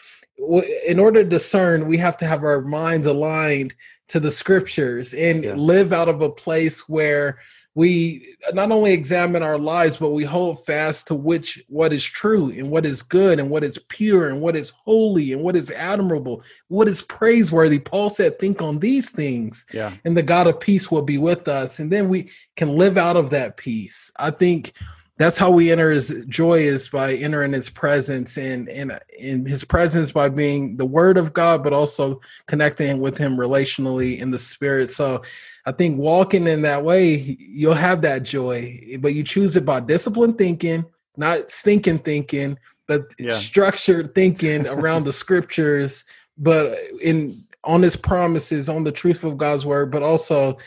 in 0.88 1.00
order 1.00 1.24
to 1.24 1.30
discern 1.30 1.88
we 1.88 1.98
have 1.98 2.18
to 2.18 2.26
have 2.26 2.44
our 2.44 2.62
minds 2.62 3.08
aligned 3.08 3.74
to 4.08 4.20
the 4.20 4.32
scriptures 4.32 5.14
and 5.14 5.44
yeah. 5.44 5.54
live 5.54 5.94
out 5.94 6.10
of 6.10 6.22
a 6.22 6.30
place 6.30 6.88
where 6.90 7.40
we 7.76 8.36
not 8.54 8.72
only 8.72 8.94
examine 8.94 9.44
our 9.44 9.60
lives 9.60 9.98
but 9.98 10.10
we 10.10 10.24
hold 10.24 10.66
fast 10.66 11.08
to 11.08 11.16
which 11.16 11.62
what 11.68 11.94
is 11.94 12.04
true 12.04 12.50
and 12.52 12.72
what 12.72 12.86
is 12.86 13.04
good 13.04 13.40
and 13.40 13.50
what 13.50 13.64
is 13.64 13.78
pure 13.90 14.30
and 14.30 14.42
what 14.42 14.56
is 14.56 14.70
holy 14.70 15.34
and 15.34 15.44
what 15.44 15.56
is 15.56 15.70
admirable 15.72 16.42
what 16.70 16.88
is 16.88 17.02
praiseworthy. 17.02 17.80
Paul 17.80 18.10
said 18.10 18.40
think 18.40 18.62
on 18.62 18.80
these 18.80 19.12
things 19.12 19.66
yeah. 19.74 19.94
and 20.06 20.16
the 20.16 20.24
god 20.24 20.48
of 20.48 20.60
peace 20.60 20.90
will 20.90 21.02
be 21.02 21.18
with 21.18 21.48
us. 21.48 21.80
And 21.80 21.92
then 21.92 22.10
we 22.10 22.30
can 22.56 22.76
live 22.76 22.98
out 22.98 23.18
of 23.18 23.30
that 23.32 23.58
peace. 23.58 24.12
I 24.18 24.32
think 24.32 24.74
that's 25.18 25.38
how 25.38 25.50
we 25.50 25.72
enter 25.72 25.92
his 25.92 26.26
joy 26.28 26.60
is 26.60 26.90
by 26.90 27.14
entering 27.14 27.54
his 27.54 27.70
presence 27.70 28.38
and 28.38 28.68
in 28.68 28.98
in 29.18 29.46
his 29.46 29.64
presence 29.64 30.12
by 30.12 30.28
being 30.28 30.76
the 30.76 30.86
word 30.86 31.18
of 31.18 31.32
God, 31.32 31.64
but 31.64 31.72
also 31.72 32.20
connecting 32.48 33.00
with 33.00 33.18
him 33.18 33.38
relationally 33.38 34.20
in 34.20 34.32
the 34.32 34.38
spirit. 34.38 34.90
So 34.90 35.22
I 35.66 35.72
think 35.72 35.98
walking 35.98 36.48
in 36.48 36.62
that 36.62 36.84
way, 36.84 37.16
you'll 37.16 37.74
have 37.74 38.02
that 38.02 38.24
joy, 38.24 38.98
but 39.00 39.14
you 39.16 39.24
choose 39.24 39.56
it 39.56 39.66
by 39.66 39.80
disciplined 39.80 40.38
thinking, 40.38 40.86
not 41.18 41.50
stinking 41.50 42.00
thinking, 42.00 42.58
but 42.88 43.02
yeah. 43.18 43.34
structured 43.34 44.14
thinking 44.14 44.68
around 44.68 45.06
the 45.06 45.14
scriptures, 45.14 46.04
but 46.38 46.78
in 47.02 47.36
on 47.64 47.82
his 47.82 47.96
promises, 47.96 48.70
on 48.70 48.84
the 48.84 48.92
truth 48.92 49.24
of 49.24 49.38
God's 49.38 49.66
word, 49.66 49.92
but 49.92 50.04
also 50.04 50.58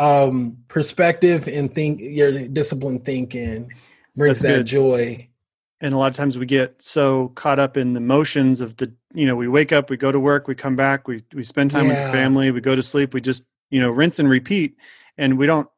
um 0.00 0.56
perspective 0.68 1.46
and 1.46 1.72
think 1.72 2.00
your 2.00 2.48
disciplined 2.48 3.04
thinking 3.04 3.72
brings 4.16 4.40
That's 4.40 4.52
that 4.52 4.58
good. 4.58 4.66
joy. 4.66 5.28
And 5.80 5.94
a 5.94 5.98
lot 5.98 6.08
of 6.08 6.16
times 6.16 6.38
we 6.38 6.46
get 6.46 6.80
so 6.80 7.28
caught 7.34 7.58
up 7.58 7.76
in 7.76 7.92
the 7.92 8.00
motions 8.00 8.60
of 8.60 8.76
the, 8.76 8.92
you 9.12 9.26
know, 9.26 9.36
we 9.36 9.48
wake 9.48 9.72
up, 9.72 9.90
we 9.90 9.96
go 9.96 10.10
to 10.10 10.18
work, 10.18 10.48
we 10.48 10.54
come 10.54 10.76
back, 10.76 11.06
we 11.08 11.22
we 11.34 11.42
spend 11.42 11.70
time 11.70 11.86
yeah. 11.86 11.90
with 11.90 12.06
the 12.06 12.12
family, 12.12 12.50
we 12.50 12.60
go 12.60 12.74
to 12.74 12.82
sleep, 12.82 13.12
we 13.12 13.20
just, 13.20 13.44
you 13.70 13.80
know, 13.80 13.90
rinse 13.90 14.18
and 14.18 14.28
repeat, 14.28 14.76
and 15.18 15.38
we 15.38 15.46
don't. 15.46 15.68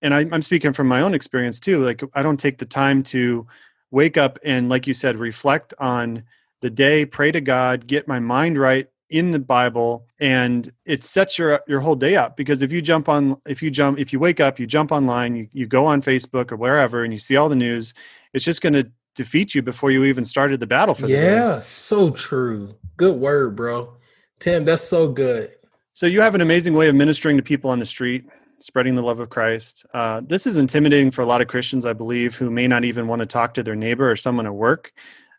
And 0.00 0.14
I, 0.14 0.26
I'm 0.30 0.42
speaking 0.42 0.72
from 0.72 0.86
my 0.86 1.00
own 1.00 1.14
experience 1.14 1.58
too. 1.58 1.84
Like 1.84 2.02
I 2.14 2.22
don't 2.22 2.38
take 2.38 2.58
the 2.58 2.66
time 2.66 3.02
to 3.04 3.46
wake 3.90 4.16
up 4.16 4.38
and, 4.44 4.68
like 4.68 4.86
you 4.86 4.94
said, 4.94 5.16
reflect 5.16 5.74
on 5.78 6.22
the 6.60 6.70
day, 6.70 7.04
pray 7.04 7.32
to 7.32 7.40
God, 7.40 7.86
get 7.86 8.06
my 8.06 8.18
mind 8.18 8.58
right 8.58 8.88
in 9.10 9.30
the 9.30 9.38
Bible 9.38 10.06
and 10.20 10.70
it 10.84 11.02
sets 11.02 11.38
your 11.38 11.60
your 11.66 11.80
whole 11.80 11.94
day 11.94 12.16
up 12.16 12.36
because 12.36 12.60
if 12.60 12.70
you 12.70 12.82
jump 12.82 13.08
on 13.08 13.38
if 13.46 13.62
you 13.62 13.70
jump 13.70 13.98
if 13.98 14.12
you 14.12 14.18
wake 14.18 14.38
up 14.38 14.58
you 14.58 14.66
jump 14.66 14.92
online 14.92 15.34
you, 15.34 15.48
you 15.52 15.66
go 15.66 15.86
on 15.86 16.02
Facebook 16.02 16.52
or 16.52 16.56
wherever 16.56 17.04
and 17.04 17.12
you 17.12 17.18
see 17.18 17.36
all 17.36 17.48
the 17.48 17.56
news 17.56 17.94
it's 18.34 18.44
just 18.44 18.60
going 18.60 18.74
to 18.74 18.90
defeat 19.14 19.54
you 19.54 19.62
before 19.62 19.90
you 19.90 20.04
even 20.04 20.24
started 20.26 20.60
the 20.60 20.66
battle 20.66 20.94
for 20.94 21.06
yeah 21.06 21.58
so 21.58 22.10
true 22.10 22.74
good 22.98 23.16
word 23.16 23.56
bro 23.56 23.94
Tim 24.40 24.66
that's 24.66 24.82
so 24.82 25.10
good 25.10 25.52
so 25.98 26.06
you 26.06 26.20
have 26.20 26.36
an 26.36 26.40
amazing 26.40 26.74
way 26.74 26.88
of 26.88 26.94
ministering 26.94 27.36
to 27.36 27.42
people 27.42 27.70
on 27.70 27.80
the 27.80 27.86
street 27.86 28.24
spreading 28.60 28.94
the 28.94 29.02
love 29.02 29.18
of 29.18 29.30
Christ 29.30 29.84
uh, 29.94 30.20
this 30.24 30.46
is 30.46 30.56
intimidating 30.56 31.10
for 31.10 31.22
a 31.22 31.26
lot 31.26 31.40
of 31.40 31.48
Christians 31.48 31.84
I 31.84 31.92
believe 31.92 32.36
who 32.36 32.50
may 32.50 32.68
not 32.68 32.84
even 32.84 33.08
want 33.08 33.18
to 33.18 33.26
talk 33.26 33.54
to 33.54 33.64
their 33.64 33.74
neighbor 33.74 34.08
or 34.08 34.14
someone 34.14 34.46
at 34.46 34.54
work 34.54 34.92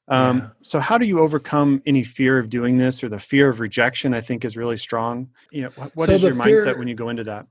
um, 0.10 0.38
yeah. 0.40 0.48
So, 0.64 0.80
how 0.80 0.98
do 0.98 1.06
you 1.06 1.20
overcome 1.20 1.82
any 1.86 2.04
fear 2.04 2.40
of 2.40 2.50
doing 2.50 2.78
this 2.78 3.04
or 3.04 3.10
the 3.10 3.20
fear 3.20 3.48
of 3.48 3.60
rejection? 3.60 4.16
I 4.16 4.22
think 4.22 4.44
is 4.44 4.58
really 4.58 4.78
strong. 4.78 5.30
You 5.52 5.64
know, 5.64 5.70
what, 5.76 5.96
what 5.96 6.06
so 6.08 6.14
is 6.14 6.24
your 6.24 6.34
fear, 6.34 6.66
mindset 6.66 6.80
when 6.80 6.88
you 6.88 6.96
go 6.96 7.10
into 7.10 7.24
that? 7.26 7.46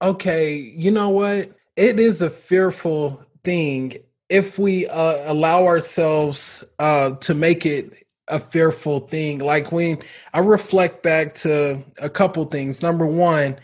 Okay, 0.00 0.54
you 0.54 0.92
know 0.92 1.10
what? 1.10 1.50
It 1.74 1.98
is 1.98 2.22
a 2.22 2.30
fearful 2.30 3.26
thing 3.42 3.98
if 4.28 4.56
we 4.56 4.86
uh, 4.86 5.32
allow 5.32 5.64
ourselves 5.64 6.64
uh, 6.78 7.10
to 7.16 7.34
make 7.34 7.66
it 7.66 8.05
a 8.28 8.38
fearful 8.38 9.00
thing. 9.00 9.38
Like 9.38 9.72
when 9.72 10.02
I 10.34 10.40
reflect 10.40 11.02
back 11.02 11.34
to 11.36 11.82
a 11.98 12.10
couple 12.10 12.44
things. 12.44 12.82
Number 12.82 13.06
one, 13.06 13.58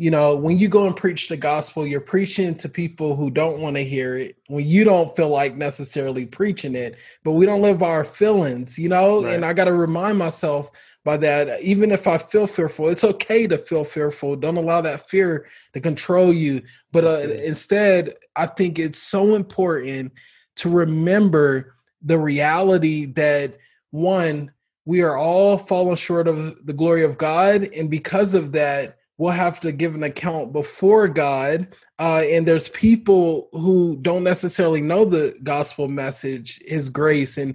you 0.00 0.12
know, 0.12 0.36
when 0.36 0.58
you 0.58 0.68
go 0.68 0.86
and 0.86 0.96
preach 0.96 1.28
the 1.28 1.36
gospel, 1.36 1.84
you're 1.84 2.00
preaching 2.00 2.54
to 2.56 2.68
people 2.68 3.16
who 3.16 3.30
don't 3.30 3.58
want 3.58 3.74
to 3.74 3.82
hear 3.82 4.16
it 4.16 4.36
when 4.46 4.64
you 4.64 4.84
don't 4.84 5.14
feel 5.16 5.28
like 5.28 5.56
necessarily 5.56 6.24
preaching 6.24 6.76
it, 6.76 6.96
but 7.24 7.32
we 7.32 7.44
don't 7.44 7.62
live 7.62 7.80
by 7.80 7.88
our 7.88 8.04
feelings, 8.04 8.78
you 8.78 8.88
know? 8.88 9.24
Right. 9.24 9.34
And 9.34 9.44
I 9.44 9.52
got 9.52 9.64
to 9.64 9.72
remind 9.72 10.16
myself 10.16 10.70
by 11.04 11.16
that, 11.16 11.60
even 11.62 11.90
if 11.90 12.06
I 12.06 12.16
feel 12.16 12.46
fearful, 12.46 12.88
it's 12.88 13.02
okay 13.02 13.48
to 13.48 13.58
feel 13.58 13.84
fearful. 13.84 14.36
Don't 14.36 14.56
allow 14.56 14.80
that 14.82 15.08
fear 15.08 15.48
to 15.72 15.80
control 15.80 16.32
you. 16.32 16.62
But 16.92 17.04
uh, 17.04 17.20
instead, 17.44 18.14
I 18.36 18.46
think 18.46 18.78
it's 18.78 19.02
so 19.02 19.34
important 19.34 20.12
to 20.56 20.70
remember 20.70 21.74
the 22.02 22.18
reality 22.18 23.06
that 23.06 23.58
one, 23.90 24.52
we 24.84 25.02
are 25.02 25.16
all 25.16 25.58
fallen 25.58 25.96
short 25.96 26.28
of 26.28 26.66
the 26.66 26.72
glory 26.72 27.04
of 27.04 27.18
God. 27.18 27.64
And 27.76 27.90
because 27.90 28.34
of 28.34 28.52
that, 28.52 28.96
we'll 29.18 29.32
have 29.32 29.60
to 29.60 29.72
give 29.72 29.94
an 29.94 30.02
account 30.02 30.52
before 30.52 31.08
God. 31.08 31.76
Uh, 31.98 32.22
and 32.24 32.46
there's 32.46 32.68
people 32.70 33.48
who 33.52 33.96
don't 34.00 34.24
necessarily 34.24 34.80
know 34.80 35.04
the 35.04 35.38
gospel 35.42 35.88
message, 35.88 36.60
His 36.64 36.88
grace, 36.88 37.36
and 37.36 37.54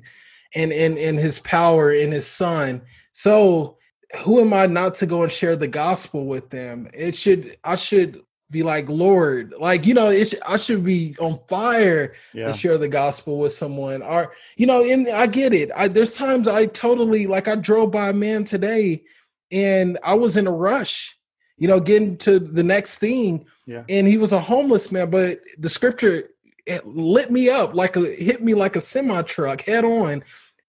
and 0.54 0.72
and 0.72 0.98
and 0.98 1.18
His 1.18 1.40
power 1.40 1.92
in 1.92 2.12
His 2.12 2.28
Son. 2.28 2.82
So 3.14 3.78
who 4.18 4.40
am 4.40 4.54
I 4.54 4.68
not 4.68 4.94
to 4.96 5.06
go 5.06 5.24
and 5.24 5.32
share 5.32 5.56
the 5.56 5.68
gospel 5.68 6.26
with 6.26 6.50
them? 6.50 6.88
It 6.94 7.16
should 7.16 7.58
I 7.64 7.76
should 7.76 8.22
be 8.54 8.64
like 8.64 8.88
Lord, 8.88 9.54
like 9.60 9.86
you 9.86 9.94
know, 9.94 10.08
it 10.08 10.34
I 10.48 10.56
should 10.56 10.86
be 10.86 11.16
on 11.20 11.40
fire 11.50 12.14
yeah. 12.34 12.48
to 12.48 12.54
share 12.54 12.78
the 12.78 12.88
gospel 12.88 13.38
with 13.40 13.52
someone. 13.52 14.02
Or 14.02 14.34
you 14.56 14.66
know, 14.66 14.82
and 14.84 15.08
I 15.10 15.28
get 15.28 15.54
it. 15.54 15.72
I, 15.76 15.90
there's 15.90 16.14
times 16.14 16.48
I 16.48 16.68
totally 16.68 17.28
like 17.28 17.50
I 17.50 17.56
drove 17.56 17.92
by 17.92 18.10
a 18.10 18.14
man 18.14 18.46
today, 18.46 19.04
and 19.52 19.98
I 20.04 20.14
was 20.14 20.38
in 20.38 20.48
a 20.48 20.52
rush 20.52 21.18
you 21.58 21.68
know, 21.68 21.80
getting 21.80 22.18
to 22.18 22.40
the 22.40 22.64
next 22.64 22.98
thing. 22.98 23.46
Yeah. 23.68 23.84
And 23.88 24.08
he 24.08 24.18
was 24.18 24.34
a 24.34 24.40
homeless 24.40 24.92
man, 24.92 25.12
but 25.12 25.40
the 25.60 25.70
scripture 25.70 26.30
it 26.66 26.86
lit 26.86 27.30
me 27.30 27.50
up 27.50 27.76
like 27.76 27.96
a 27.96 28.02
hit 28.02 28.42
me 28.42 28.54
like 28.54 28.76
a 28.76 28.82
semi 28.82 29.22
truck 29.24 29.62
head 29.62 29.84
on. 29.86 30.24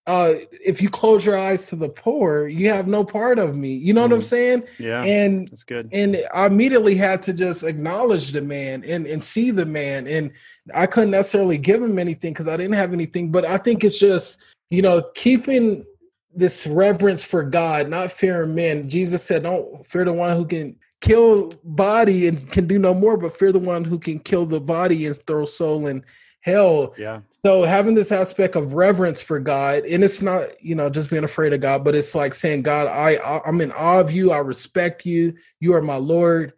Uh, 0.07 0.35
if 0.51 0.83
you 0.83 0.91
close 0.91 1.25
your 1.25 1.39
eyes 1.39 1.67
to 1.69 1.77
the 1.77 1.89
poor, 1.89 2.47
you 2.47 2.69
have 2.69 2.87
no 2.87 3.03
part 3.03 3.39
of 3.39 3.57
me. 3.57 3.73
You 3.73 3.95
know 3.95 4.01
mm. 4.01 4.11
what 4.11 4.17
I'm 4.17 4.21
mm. 4.21 4.25
saying? 4.25 4.65
Yeah. 4.79 5.03
And 5.03 5.49
that's 5.49 5.65
good. 5.65 5.89
And 5.93 6.23
I 6.35 6.47
immediately 6.47 6.95
had 6.95 7.23
to 7.23 7.33
just 7.33 7.63
acknowledge 7.63 8.33
the 8.33 8.43
man 8.43 8.85
and 8.85 9.07
and 9.07 9.25
see 9.25 9.51
the 9.51 9.65
man. 9.65 10.07
And 10.07 10.33
I 10.75 10.87
couldn't 10.87 11.13
necessarily 11.13 11.57
give 11.57 11.83
him 11.83 11.99
anything 11.99 12.33
because 12.33 12.49
I 12.49 12.57
didn't 12.57 12.75
have 12.75 12.93
anything. 12.93 13.33
But 13.33 13.45
I 13.47 13.57
think 13.57 13.83
it's 13.83 13.99
just 13.99 14.45
you 14.69 14.83
know 14.83 15.03
keeping 15.15 15.85
this 16.35 16.67
reverence 16.67 17.25
for 17.25 17.43
God, 17.43 17.89
not 17.89 18.11
fearing 18.11 18.55
men. 18.55 18.89
Jesus 18.89 19.23
said, 19.23 19.45
Don't 19.45 19.87
fear 19.87 20.05
the 20.05 20.13
one 20.13 20.37
who 20.37 20.45
can 20.45 20.77
kill 21.01 21.53
body 21.65 22.27
and 22.29 22.51
can 22.51 22.67
do 22.67 22.79
no 22.79 22.95
more, 22.95 23.17
but 23.17 23.37
fear 23.37 23.53
the 23.53 23.59
one 23.59 23.85
who 23.85 23.99
can 23.99 24.19
kill 24.19 24.47
the 24.47 24.61
body 24.61 25.07
and 25.07 25.17
throw 25.27 25.45
soul 25.45 25.87
in 25.87 26.05
hell. 26.45 26.95
Yeah. 26.99 27.21
So 27.45 27.63
having 27.63 27.95
this 27.95 28.13
aspect 28.13 28.55
of 28.55 28.75
reverence 28.75 29.23
for 29.23 29.41
God, 29.41 29.85
and 29.85 30.05
it's 30.05 30.21
not, 30.21 30.63
you 30.63 30.75
know, 30.75 30.91
just 30.91 31.09
being 31.09 31.25
afraid 31.25 31.55
of 31.55 31.61
God, 31.61 31.85
but 31.85 31.95
it's 31.95 32.15
like 32.15 32.35
saying, 32.35 32.63
God, 32.63 32.87
I 32.87 33.17
I'm 33.47 33.61
in 33.63 33.73
awe 33.73 33.99
of 33.99 34.13
you, 34.13 34.31
I 34.31 34.39
respect 34.39 35.07
you, 35.07 35.35
you 35.61 35.75
are 35.75 35.83
my 35.83 35.97
Lord. 35.97 36.53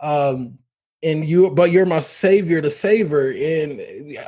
Um, 0.00 0.58
and 1.04 1.26
you 1.26 1.50
but 1.50 1.72
you're 1.72 1.84
my 1.84 1.98
savior 1.98 2.60
to 2.60 2.70
savor 2.70 3.32
and 3.32 3.80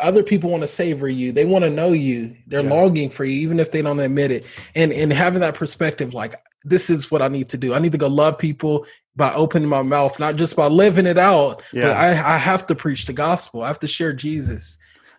other 0.03 0.25
people 0.25 0.51
want 0.51 0.65
to 0.65 0.67
savor 0.67 1.09
you 1.09 1.31
they 1.31 1.45
want 1.45 1.63
to 1.63 1.71
know 1.71 1.93
you 1.93 2.37
they're 2.49 2.65
yeah. 2.65 2.71
longing 2.71 3.09
for 3.09 3.25
you 3.25 3.41
even 3.41 3.61
if 3.61 3.71
they 3.71 3.81
don't 3.81 4.01
admit 4.01 4.33
it 4.33 4.45
and 4.75 4.93
and 4.93 5.13
having 5.13 5.39
that 5.39 5.55
perspective 5.55 6.15
like 6.15 6.35
this 6.65 6.91
is 6.91 7.13
what 7.13 7.23
i 7.23 7.29
need 7.29 7.49
to 7.49 7.57
do 7.57 7.75
i 7.75 7.79
need 7.79 7.93
to 7.93 7.99
go 7.99 8.09
love 8.09 8.37
people 8.37 8.85
by 9.15 9.33
opening 9.35 9.69
my 9.69 9.83
mouth 9.83 10.19
not 10.19 10.35
just 10.35 10.57
by 10.57 10.67
living 10.67 11.07
it 11.07 11.17
out 11.19 11.63
yeah. 11.73 11.85
but 11.85 11.97
I, 11.97 12.35
I 12.35 12.39
have 12.39 12.67
to 12.67 12.75
preach 12.75 13.07
the 13.07 13.13
gospel 13.13 13.63
i 13.63 13.69
have 13.69 13.79
to 13.79 13.87
share 13.87 14.13
jesus 14.13 14.77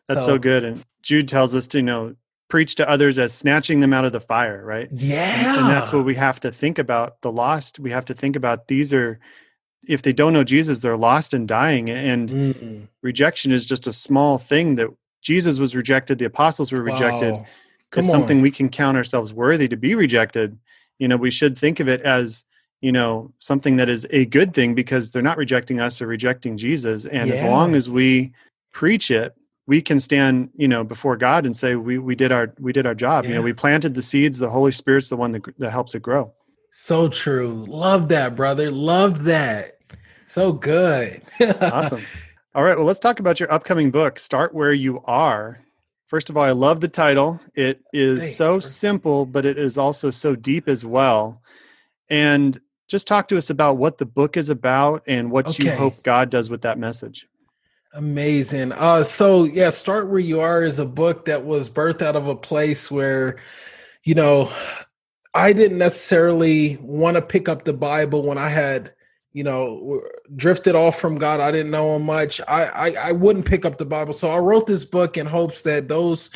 that's 0.07 0.25
so, 0.25 0.33
so 0.33 0.37
good 0.37 0.63
and 0.63 0.83
jude 1.01 1.27
tells 1.27 1.55
us 1.55 1.67
to 1.67 1.79
you 1.79 1.83
know 1.83 2.15
preach 2.47 2.75
to 2.75 2.87
others 2.87 3.17
as 3.17 3.33
snatching 3.33 3.79
them 3.79 3.91
out 3.91 4.05
of 4.05 4.11
the 4.11 4.19
fire 4.19 4.63
right 4.63 4.89
yeah 4.91 5.59
and, 5.59 5.69
that's 5.69 5.91
what 5.91 6.05
we 6.05 6.15
have 6.15 6.39
to 6.39 6.51
think 6.51 6.77
about 6.77 7.21
the 7.21 7.31
lost 7.31 7.79
we 7.79 7.89
have 7.91 8.05
to 8.05 8.13
think 8.13 8.35
about 8.35 8.67
these 8.67 8.93
are 8.93 9.19
if 9.87 10.01
they 10.01 10.13
don't 10.13 10.33
know 10.33 10.43
Jesus, 10.43 10.79
they're 10.79 10.97
lost 10.97 11.33
and 11.33 11.47
dying. 11.47 11.89
And 11.89 12.29
Mm-mm. 12.29 12.87
rejection 13.01 13.51
is 13.51 13.65
just 13.65 13.87
a 13.87 13.93
small 13.93 14.37
thing 14.37 14.75
that 14.75 14.89
Jesus 15.21 15.57
was 15.57 15.75
rejected, 15.75 16.19
the 16.19 16.25
apostles 16.25 16.71
were 16.71 16.81
rejected. 16.81 17.33
Wow. 17.33 17.45
It's 17.95 18.09
on. 18.09 18.11
something 18.11 18.41
we 18.41 18.51
can 18.51 18.69
count 18.69 18.97
ourselves 18.97 19.33
worthy 19.33 19.67
to 19.67 19.77
be 19.77 19.95
rejected. 19.95 20.57
You 20.99 21.07
know, 21.07 21.17
we 21.17 21.31
should 21.31 21.57
think 21.57 21.79
of 21.79 21.87
it 21.87 22.01
as, 22.01 22.45
you 22.81 22.91
know, 22.91 23.33
something 23.39 23.77
that 23.77 23.89
is 23.89 24.05
a 24.11 24.25
good 24.25 24.53
thing 24.53 24.75
because 24.75 25.11
they're 25.11 25.21
not 25.21 25.37
rejecting 25.37 25.79
us 25.79 26.01
or 26.01 26.07
rejecting 26.07 26.57
Jesus. 26.57 27.05
And 27.05 27.29
yeah. 27.29 27.35
as 27.35 27.43
long 27.43 27.73
as 27.73 27.89
we 27.89 28.33
preach 28.71 29.09
it 29.09 29.33
we 29.67 29.81
can 29.81 29.99
stand 29.99 30.49
you 30.55 30.67
know 30.67 30.83
before 30.83 31.17
god 31.17 31.45
and 31.45 31.55
say 31.55 31.75
we 31.75 31.97
we 31.97 32.15
did 32.15 32.31
our 32.31 32.53
we 32.59 32.73
did 32.73 32.85
our 32.85 32.95
job. 32.95 33.23
Yeah. 33.23 33.31
you 33.31 33.35
know 33.35 33.41
we 33.41 33.53
planted 33.53 33.93
the 33.93 34.01
seeds 34.01 34.39
the 34.39 34.49
holy 34.49 34.71
spirit's 34.71 35.09
the 35.09 35.17
one 35.17 35.31
that, 35.33 35.59
that 35.59 35.71
helps 35.71 35.95
it 35.95 36.01
grow. 36.01 36.33
So 36.71 37.07
true. 37.07 37.65
Love 37.67 38.09
that 38.09 38.35
brother. 38.35 38.69
Love 38.69 39.23
that. 39.25 39.79
So 40.25 40.51
good. 40.51 41.21
Awesome. 41.61 42.01
All 42.55 42.63
right 42.63 42.77
well 42.77 42.85
let's 42.85 42.99
talk 42.99 43.19
about 43.19 43.39
your 43.39 43.51
upcoming 43.51 43.91
book 43.91 44.19
start 44.19 44.53
where 44.53 44.73
you 44.73 45.01
are. 45.05 45.59
First 46.07 46.29
of 46.29 46.37
all 46.37 46.43
i 46.43 46.51
love 46.51 46.81
the 46.81 46.87
title. 46.87 47.41
It 47.55 47.81
is 47.91 48.19
Thanks, 48.19 48.35
so 48.35 48.59
simple 48.59 49.25
but 49.25 49.45
it 49.45 49.57
is 49.57 49.77
also 49.77 50.11
so 50.11 50.35
deep 50.35 50.67
as 50.67 50.85
well. 50.85 51.41
And 52.09 52.59
just 52.87 53.07
talk 53.07 53.27
to 53.29 53.37
us 53.37 53.49
about 53.49 53.77
what 53.77 53.97
the 53.97 54.05
book 54.05 54.37
is 54.37 54.49
about 54.49 55.01
and 55.07 55.31
what 55.31 55.47
okay. 55.47 55.63
you 55.63 55.71
hope 55.71 56.03
god 56.03 56.29
does 56.29 56.49
with 56.51 56.61
that 56.61 56.77
message 56.77 57.27
Amazing. 57.95 58.73
Uh, 58.73 59.03
so 59.03 59.45
yeah, 59.45 59.69
start 59.69 60.09
where 60.09 60.19
you 60.19 60.41
are 60.41 60.63
is 60.63 60.79
a 60.79 60.85
book 60.85 61.25
that 61.25 61.45
was 61.45 61.69
birthed 61.69 62.01
out 62.01 62.17
of 62.17 62.27
a 62.27 62.35
place 62.35 62.91
where, 62.91 63.37
you 64.03 64.13
know, 64.13 64.51
I 65.33 65.53
didn't 65.53 65.77
necessarily 65.77 66.77
want 66.81 67.15
to 67.15 67.21
pick 67.21 67.47
up 67.47 67.63
the 67.63 67.71
Bible 67.73 68.23
when 68.23 68.37
I 68.37 68.49
had, 68.49 68.93
you 69.31 69.45
know, 69.45 70.01
drifted 70.35 70.75
off 70.75 70.99
from 70.99 71.15
God. 71.17 71.39
I 71.39 71.51
didn't 71.51 71.71
know 71.71 71.95
him 71.95 72.03
much. 72.03 72.41
I, 72.49 72.65
I 72.65 73.09
I 73.09 73.11
wouldn't 73.13 73.45
pick 73.45 73.63
up 73.65 73.77
the 73.77 73.85
Bible. 73.85 74.13
So 74.13 74.29
I 74.29 74.39
wrote 74.39 74.67
this 74.67 74.83
book 74.83 75.15
in 75.17 75.25
hopes 75.25 75.61
that 75.61 75.87
those 75.87 76.31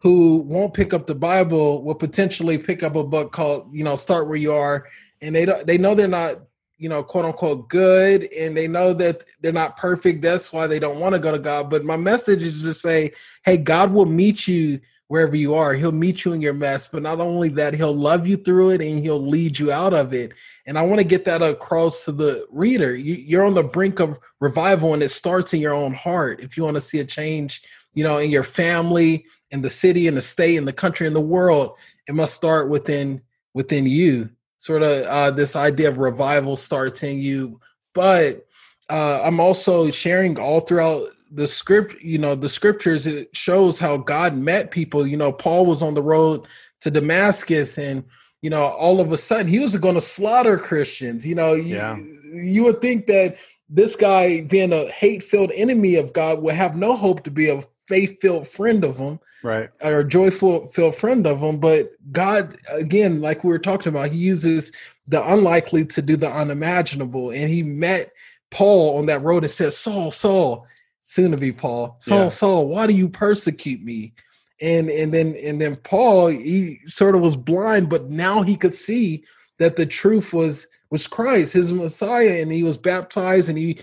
who 0.00 0.38
won't 0.38 0.74
pick 0.74 0.92
up 0.92 1.06
the 1.06 1.14
Bible 1.14 1.84
will 1.84 1.94
potentially 1.94 2.58
pick 2.58 2.82
up 2.82 2.96
a 2.96 3.04
book 3.04 3.30
called, 3.32 3.72
you 3.72 3.84
know, 3.84 3.94
Start 3.96 4.26
Where 4.26 4.36
You 4.36 4.52
Are. 4.52 4.88
And 5.22 5.32
they 5.34 5.44
don't 5.44 5.64
they 5.66 5.78
know 5.78 5.94
they're 5.94 6.08
not 6.08 6.40
you 6.78 6.88
know, 6.88 7.02
quote 7.02 7.24
unquote 7.24 7.68
good, 7.68 8.24
and 8.32 8.56
they 8.56 8.66
know 8.66 8.92
that 8.94 9.24
they're 9.40 9.52
not 9.52 9.76
perfect. 9.76 10.22
That's 10.22 10.52
why 10.52 10.66
they 10.66 10.78
don't 10.78 11.00
want 11.00 11.14
to 11.14 11.18
go 11.18 11.32
to 11.32 11.38
God. 11.38 11.70
But 11.70 11.84
my 11.84 11.96
message 11.96 12.42
is 12.42 12.62
to 12.62 12.74
say, 12.74 13.12
hey, 13.44 13.56
God 13.56 13.92
will 13.92 14.06
meet 14.06 14.48
you 14.48 14.80
wherever 15.08 15.36
you 15.36 15.54
are. 15.54 15.74
He'll 15.74 15.92
meet 15.92 16.24
you 16.24 16.32
in 16.32 16.40
your 16.40 16.54
mess, 16.54 16.88
but 16.88 17.02
not 17.02 17.20
only 17.20 17.48
that, 17.50 17.74
he'll 17.74 17.94
love 17.94 18.26
you 18.26 18.36
through 18.36 18.70
it 18.70 18.80
and 18.80 19.00
he'll 19.00 19.24
lead 19.24 19.58
you 19.58 19.70
out 19.70 19.92
of 19.92 20.14
it. 20.14 20.32
And 20.66 20.78
I 20.78 20.82
want 20.82 20.98
to 20.98 21.04
get 21.04 21.24
that 21.26 21.42
across 21.42 22.04
to 22.06 22.12
the 22.12 22.46
reader. 22.50 22.96
You, 22.96 23.40
are 23.40 23.44
on 23.44 23.54
the 23.54 23.62
brink 23.62 24.00
of 24.00 24.18
revival, 24.40 24.94
and 24.94 25.02
it 25.02 25.10
starts 25.10 25.52
in 25.54 25.60
your 25.60 25.74
own 25.74 25.92
heart. 25.92 26.40
If 26.40 26.56
you 26.56 26.64
want 26.64 26.76
to 26.76 26.80
see 26.80 27.00
a 27.00 27.04
change, 27.04 27.62
you 27.92 28.02
know, 28.02 28.18
in 28.18 28.30
your 28.30 28.42
family, 28.42 29.26
in 29.50 29.62
the 29.62 29.70
city, 29.70 30.08
in 30.08 30.14
the 30.14 30.22
state, 30.22 30.56
in 30.56 30.64
the 30.64 30.72
country, 30.72 31.06
in 31.06 31.14
the 31.14 31.20
world, 31.20 31.76
it 32.08 32.14
must 32.14 32.34
start 32.34 32.68
within 32.68 33.20
within 33.54 33.86
you 33.86 34.28
sort 34.64 34.82
of 34.82 35.04
uh, 35.04 35.30
this 35.30 35.56
idea 35.56 35.90
of 35.90 35.98
revival 35.98 36.56
starts 36.56 37.02
in 37.02 37.18
you. 37.18 37.60
But 37.92 38.46
uh, 38.88 39.20
I'm 39.22 39.38
also 39.38 39.90
sharing 39.90 40.40
all 40.40 40.60
throughout 40.60 41.04
the 41.30 41.46
script, 41.46 42.00
you 42.00 42.16
know, 42.16 42.34
the 42.34 42.48
scriptures, 42.48 43.06
it 43.06 43.28
shows 43.36 43.78
how 43.78 43.98
God 43.98 44.34
met 44.34 44.70
people. 44.70 45.06
You 45.06 45.18
know, 45.18 45.32
Paul 45.32 45.66
was 45.66 45.82
on 45.82 45.92
the 45.92 46.02
road 46.02 46.46
to 46.80 46.90
Damascus 46.90 47.76
and, 47.76 48.04
you 48.40 48.48
know, 48.48 48.62
all 48.64 49.02
of 49.02 49.12
a 49.12 49.18
sudden 49.18 49.48
he 49.48 49.58
was 49.58 49.76
going 49.76 49.96
to 49.96 50.00
slaughter 50.00 50.56
Christians. 50.56 51.26
You 51.26 51.34
know, 51.34 51.52
yeah. 51.52 51.98
you, 51.98 52.20
you 52.32 52.64
would 52.64 52.80
think 52.80 53.06
that 53.08 53.36
this 53.68 53.96
guy 53.96 54.40
being 54.40 54.72
a 54.72 54.88
hate 54.90 55.22
filled 55.22 55.52
enemy 55.52 55.96
of 55.96 56.14
God 56.14 56.40
would 56.40 56.54
have 56.54 56.74
no 56.74 56.96
hope 56.96 57.22
to 57.24 57.30
be 57.30 57.50
a 57.50 57.60
faith 57.86 58.20
filled 58.20 58.46
friend 58.46 58.84
of 58.84 58.98
them, 58.98 59.20
right? 59.42 59.70
Or 59.82 60.04
joyful 60.04 60.66
filled 60.68 60.96
friend 60.96 61.26
of 61.26 61.40
them. 61.40 61.58
But 61.58 61.92
God, 62.12 62.58
again, 62.70 63.20
like 63.20 63.44
we 63.44 63.50
were 63.50 63.58
talking 63.58 63.90
about, 63.90 64.10
He 64.10 64.18
uses 64.18 64.72
the 65.06 65.26
unlikely 65.32 65.84
to 65.86 66.02
do 66.02 66.16
the 66.16 66.30
unimaginable, 66.30 67.30
and 67.30 67.48
He 67.48 67.62
met 67.62 68.12
Paul 68.50 68.98
on 68.98 69.06
that 69.06 69.22
road 69.22 69.44
and 69.44 69.50
said, 69.50 69.72
"Saul, 69.72 70.10
Saul, 70.10 70.66
soon 71.00 71.30
to 71.32 71.36
be 71.36 71.52
Paul, 71.52 71.96
Saul, 72.00 72.24
yeah. 72.24 72.28
Saul, 72.28 72.68
why 72.68 72.86
do 72.86 72.94
you 72.94 73.08
persecute 73.08 73.82
me?" 73.82 74.14
And 74.60 74.88
and 74.88 75.12
then 75.12 75.36
and 75.42 75.60
then 75.60 75.76
Paul, 75.76 76.28
he 76.28 76.78
sort 76.86 77.14
of 77.14 77.20
was 77.20 77.36
blind, 77.36 77.90
but 77.90 78.10
now 78.10 78.42
he 78.42 78.56
could 78.56 78.74
see 78.74 79.24
that 79.58 79.76
the 79.76 79.86
truth 79.86 80.32
was 80.32 80.66
was 80.90 81.06
Christ, 81.06 81.54
his 81.54 81.72
Messiah, 81.72 82.40
and 82.40 82.52
he 82.52 82.62
was 82.62 82.76
baptized 82.76 83.48
and 83.48 83.58
he 83.58 83.80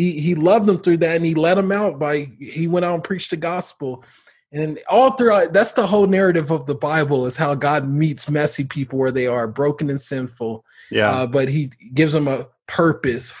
he 0.00 0.18
he 0.18 0.34
loved 0.34 0.64
them 0.64 0.78
through 0.78 0.96
that 0.96 1.16
and 1.16 1.26
he 1.26 1.34
let 1.34 1.56
them 1.56 1.70
out 1.70 1.98
by 1.98 2.30
he 2.38 2.66
went 2.66 2.86
out 2.86 2.94
and 2.94 3.04
preached 3.04 3.30
the 3.30 3.36
gospel. 3.36 4.02
And 4.50 4.78
all 4.88 5.10
throughout 5.12 5.52
that's 5.52 5.74
the 5.74 5.86
whole 5.86 6.06
narrative 6.06 6.50
of 6.50 6.64
the 6.64 6.74
bible 6.74 7.26
is 7.26 7.36
how 7.36 7.54
god 7.54 7.86
meets 7.86 8.28
messy 8.30 8.64
people 8.64 8.98
where 8.98 9.12
they 9.12 9.26
are 9.26 9.46
broken 9.46 9.90
and 9.90 10.00
sinful. 10.00 10.64
Yeah. 10.90 11.10
Uh, 11.10 11.26
but 11.26 11.48
he 11.48 11.70
gives 11.92 12.14
them 12.14 12.28
a 12.28 12.46
purpose 12.66 13.32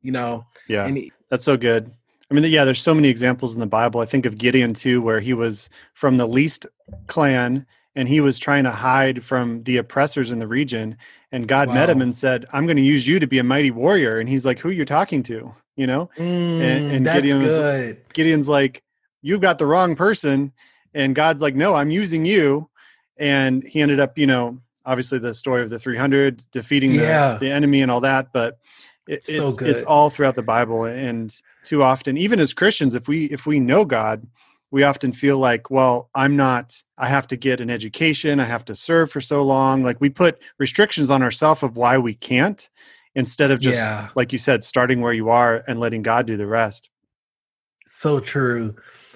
you 0.00 0.12
know? 0.12 0.46
Yeah. 0.68 0.88
He, 0.88 1.12
that's 1.28 1.44
so 1.44 1.56
good. 1.56 1.92
I 2.30 2.34
mean 2.34 2.44
yeah 2.50 2.64
there's 2.64 2.82
so 2.82 2.94
many 2.94 3.08
examples 3.08 3.54
in 3.54 3.60
the 3.60 3.66
bible. 3.66 4.00
I 4.00 4.04
think 4.04 4.26
of 4.26 4.38
gideon 4.38 4.74
too 4.74 5.00
where 5.00 5.20
he 5.20 5.34
was 5.34 5.70
from 5.94 6.16
the 6.16 6.26
least 6.26 6.66
clan 7.06 7.64
and 7.98 8.08
he 8.08 8.20
was 8.20 8.38
trying 8.38 8.64
to 8.64 8.70
hide 8.70 9.22
from 9.22 9.62
the 9.64 9.76
oppressors 9.76 10.30
in 10.30 10.38
the 10.38 10.46
region 10.46 10.96
and 11.32 11.46
god 11.48 11.68
wow. 11.68 11.74
met 11.74 11.90
him 11.90 12.00
and 12.00 12.14
said 12.14 12.46
i'm 12.52 12.64
going 12.64 12.76
to 12.76 12.82
use 12.82 13.06
you 13.06 13.18
to 13.18 13.26
be 13.26 13.38
a 13.38 13.44
mighty 13.44 13.70
warrior 13.70 14.18
and 14.18 14.28
he's 14.28 14.46
like 14.46 14.58
who 14.58 14.68
are 14.68 14.72
you 14.72 14.84
talking 14.84 15.22
to 15.22 15.54
you 15.78 15.86
know? 15.86 16.10
Mm, 16.18 16.60
and, 16.60 16.92
and 16.92 17.06
Gideon's, 17.06 17.56
good. 17.56 18.02
Gideon's 18.12 18.48
like, 18.48 18.82
you've 19.22 19.40
got 19.40 19.58
the 19.58 19.64
wrong 19.64 19.94
person. 19.94 20.52
And 20.92 21.14
God's 21.14 21.40
like, 21.40 21.54
no, 21.54 21.74
I'm 21.74 21.90
using 21.90 22.24
you. 22.24 22.68
And 23.16 23.62
he 23.62 23.80
ended 23.80 24.00
up, 24.00 24.18
you 24.18 24.26
know, 24.26 24.58
obviously 24.84 25.20
the 25.20 25.32
story 25.32 25.62
of 25.62 25.70
the 25.70 25.78
300 25.78 26.44
defeating 26.50 26.92
the, 26.92 27.02
yeah. 27.02 27.38
the 27.38 27.50
enemy 27.50 27.80
and 27.80 27.90
all 27.90 28.00
that. 28.00 28.32
But 28.32 28.58
it, 29.06 29.24
so 29.26 29.46
it's, 29.46 29.56
good. 29.56 29.68
it's 29.68 29.82
all 29.84 30.10
throughout 30.10 30.34
the 30.34 30.42
Bible. 30.42 30.84
And 30.84 31.34
too 31.62 31.84
often, 31.84 32.18
even 32.18 32.40
as 32.40 32.52
Christians, 32.52 32.96
if 32.96 33.06
we, 33.06 33.26
if 33.26 33.46
we 33.46 33.60
know 33.60 33.84
God, 33.84 34.26
we 34.70 34.82
often 34.82 35.12
feel 35.12 35.38
like, 35.38 35.70
well, 35.70 36.10
I'm 36.14 36.36
not, 36.36 36.82
I 36.96 37.08
have 37.08 37.26
to 37.28 37.36
get 37.36 37.60
an 37.60 37.70
education, 37.70 38.40
I 38.40 38.44
have 38.44 38.64
to 38.66 38.74
serve 38.74 39.10
for 39.10 39.20
so 39.20 39.42
long. 39.42 39.82
Like 39.82 40.00
we 40.00 40.10
put 40.10 40.40
restrictions 40.58 41.10
on 41.10 41.22
ourselves 41.22 41.62
of 41.62 41.76
why 41.76 41.98
we 41.98 42.14
can't 42.14 42.68
instead 43.18 43.50
of 43.50 43.60
just 43.60 43.78
yeah. 43.78 44.08
like 44.14 44.32
you 44.32 44.38
said 44.38 44.62
starting 44.62 45.00
where 45.00 45.12
you 45.12 45.28
are 45.28 45.64
and 45.66 45.80
letting 45.80 46.02
god 46.02 46.24
do 46.26 46.36
the 46.36 46.46
rest 46.46 46.88
so 47.86 48.20
true 48.20 48.74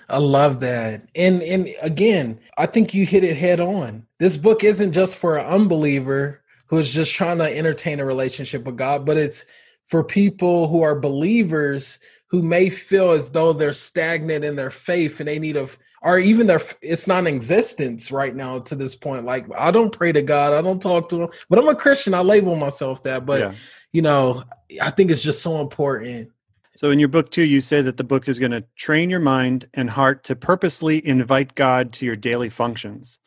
i 0.08 0.18
love 0.18 0.60
that 0.60 1.06
and 1.14 1.42
and 1.42 1.68
again 1.82 2.38
i 2.58 2.66
think 2.66 2.92
you 2.92 3.06
hit 3.06 3.22
it 3.24 3.36
head 3.36 3.60
on 3.60 4.04
this 4.18 4.36
book 4.36 4.64
isn't 4.64 4.92
just 4.92 5.16
for 5.16 5.36
an 5.36 5.46
unbeliever 5.46 6.42
who's 6.66 6.92
just 6.92 7.14
trying 7.14 7.38
to 7.38 7.56
entertain 7.56 8.00
a 8.00 8.04
relationship 8.04 8.64
with 8.64 8.76
god 8.76 9.06
but 9.06 9.16
it's 9.16 9.44
for 9.86 10.02
people 10.02 10.66
who 10.68 10.82
are 10.82 10.98
believers 10.98 12.00
who 12.32 12.42
may 12.42 12.68
feel 12.68 13.12
as 13.12 13.30
though 13.30 13.52
they're 13.52 13.72
stagnant 13.72 14.44
in 14.44 14.56
their 14.56 14.70
faith 14.70 15.20
and 15.20 15.28
they 15.28 15.38
need 15.38 15.56
a 15.56 15.68
or 16.02 16.18
even 16.18 16.48
their 16.48 16.60
it's 16.80 17.06
not 17.06 17.20
in 17.20 17.32
existence 17.32 18.10
right 18.10 18.34
now 18.34 18.58
to 18.58 18.74
this 18.74 18.96
point 18.96 19.24
like 19.24 19.46
i 19.56 19.70
don't 19.70 19.96
pray 19.96 20.10
to 20.10 20.22
god 20.22 20.52
i 20.52 20.60
don't 20.60 20.82
talk 20.82 21.08
to 21.08 21.22
him 21.22 21.28
but 21.48 21.60
i'm 21.60 21.68
a 21.68 21.76
christian 21.76 22.12
i 22.12 22.20
label 22.20 22.56
myself 22.56 23.00
that 23.04 23.24
but 23.24 23.38
yeah 23.38 23.54
you 23.92 24.02
know, 24.02 24.42
I 24.80 24.90
think 24.90 25.10
it's 25.10 25.22
just 25.22 25.42
so 25.42 25.60
important. 25.60 26.30
So, 26.74 26.90
in 26.90 26.98
your 26.98 27.08
book, 27.08 27.30
too, 27.30 27.42
you 27.42 27.60
say 27.60 27.82
that 27.82 27.98
the 27.98 28.04
book 28.04 28.28
is 28.28 28.38
going 28.38 28.52
to 28.52 28.64
train 28.76 29.10
your 29.10 29.20
mind 29.20 29.68
and 29.74 29.90
heart 29.90 30.24
to 30.24 30.36
purposely 30.36 31.06
invite 31.06 31.54
God 31.54 31.92
to 31.94 32.06
your 32.06 32.16
daily 32.16 32.48
functions. 32.48 33.18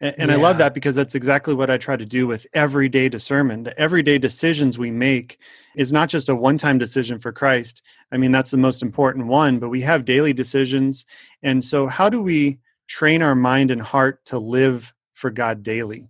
And, 0.00 0.14
and 0.18 0.30
yeah. 0.30 0.36
I 0.36 0.40
love 0.40 0.58
that 0.58 0.74
because 0.74 0.94
that's 0.94 1.14
exactly 1.14 1.54
what 1.54 1.70
I 1.70 1.78
try 1.78 1.96
to 1.96 2.04
do 2.04 2.26
with 2.26 2.46
everyday 2.52 3.08
discernment. 3.08 3.64
The 3.64 3.78
everyday 3.78 4.18
decisions 4.18 4.78
we 4.78 4.90
make 4.90 5.38
is 5.76 5.92
not 5.92 6.08
just 6.08 6.28
a 6.28 6.34
one 6.34 6.58
time 6.58 6.78
decision 6.78 7.18
for 7.18 7.32
Christ. 7.32 7.82
I 8.12 8.16
mean, 8.16 8.32
that's 8.32 8.50
the 8.50 8.56
most 8.58 8.82
important 8.82 9.26
one, 9.26 9.58
but 9.58 9.68
we 9.68 9.80
have 9.82 10.04
daily 10.04 10.32
decisions. 10.32 11.06
And 11.42 11.64
so, 11.64 11.86
how 11.86 12.08
do 12.08 12.20
we 12.20 12.58
train 12.86 13.22
our 13.22 13.34
mind 13.34 13.70
and 13.70 13.82
heart 13.82 14.24
to 14.26 14.38
live 14.38 14.92
for 15.14 15.30
God 15.30 15.62
daily? 15.62 16.08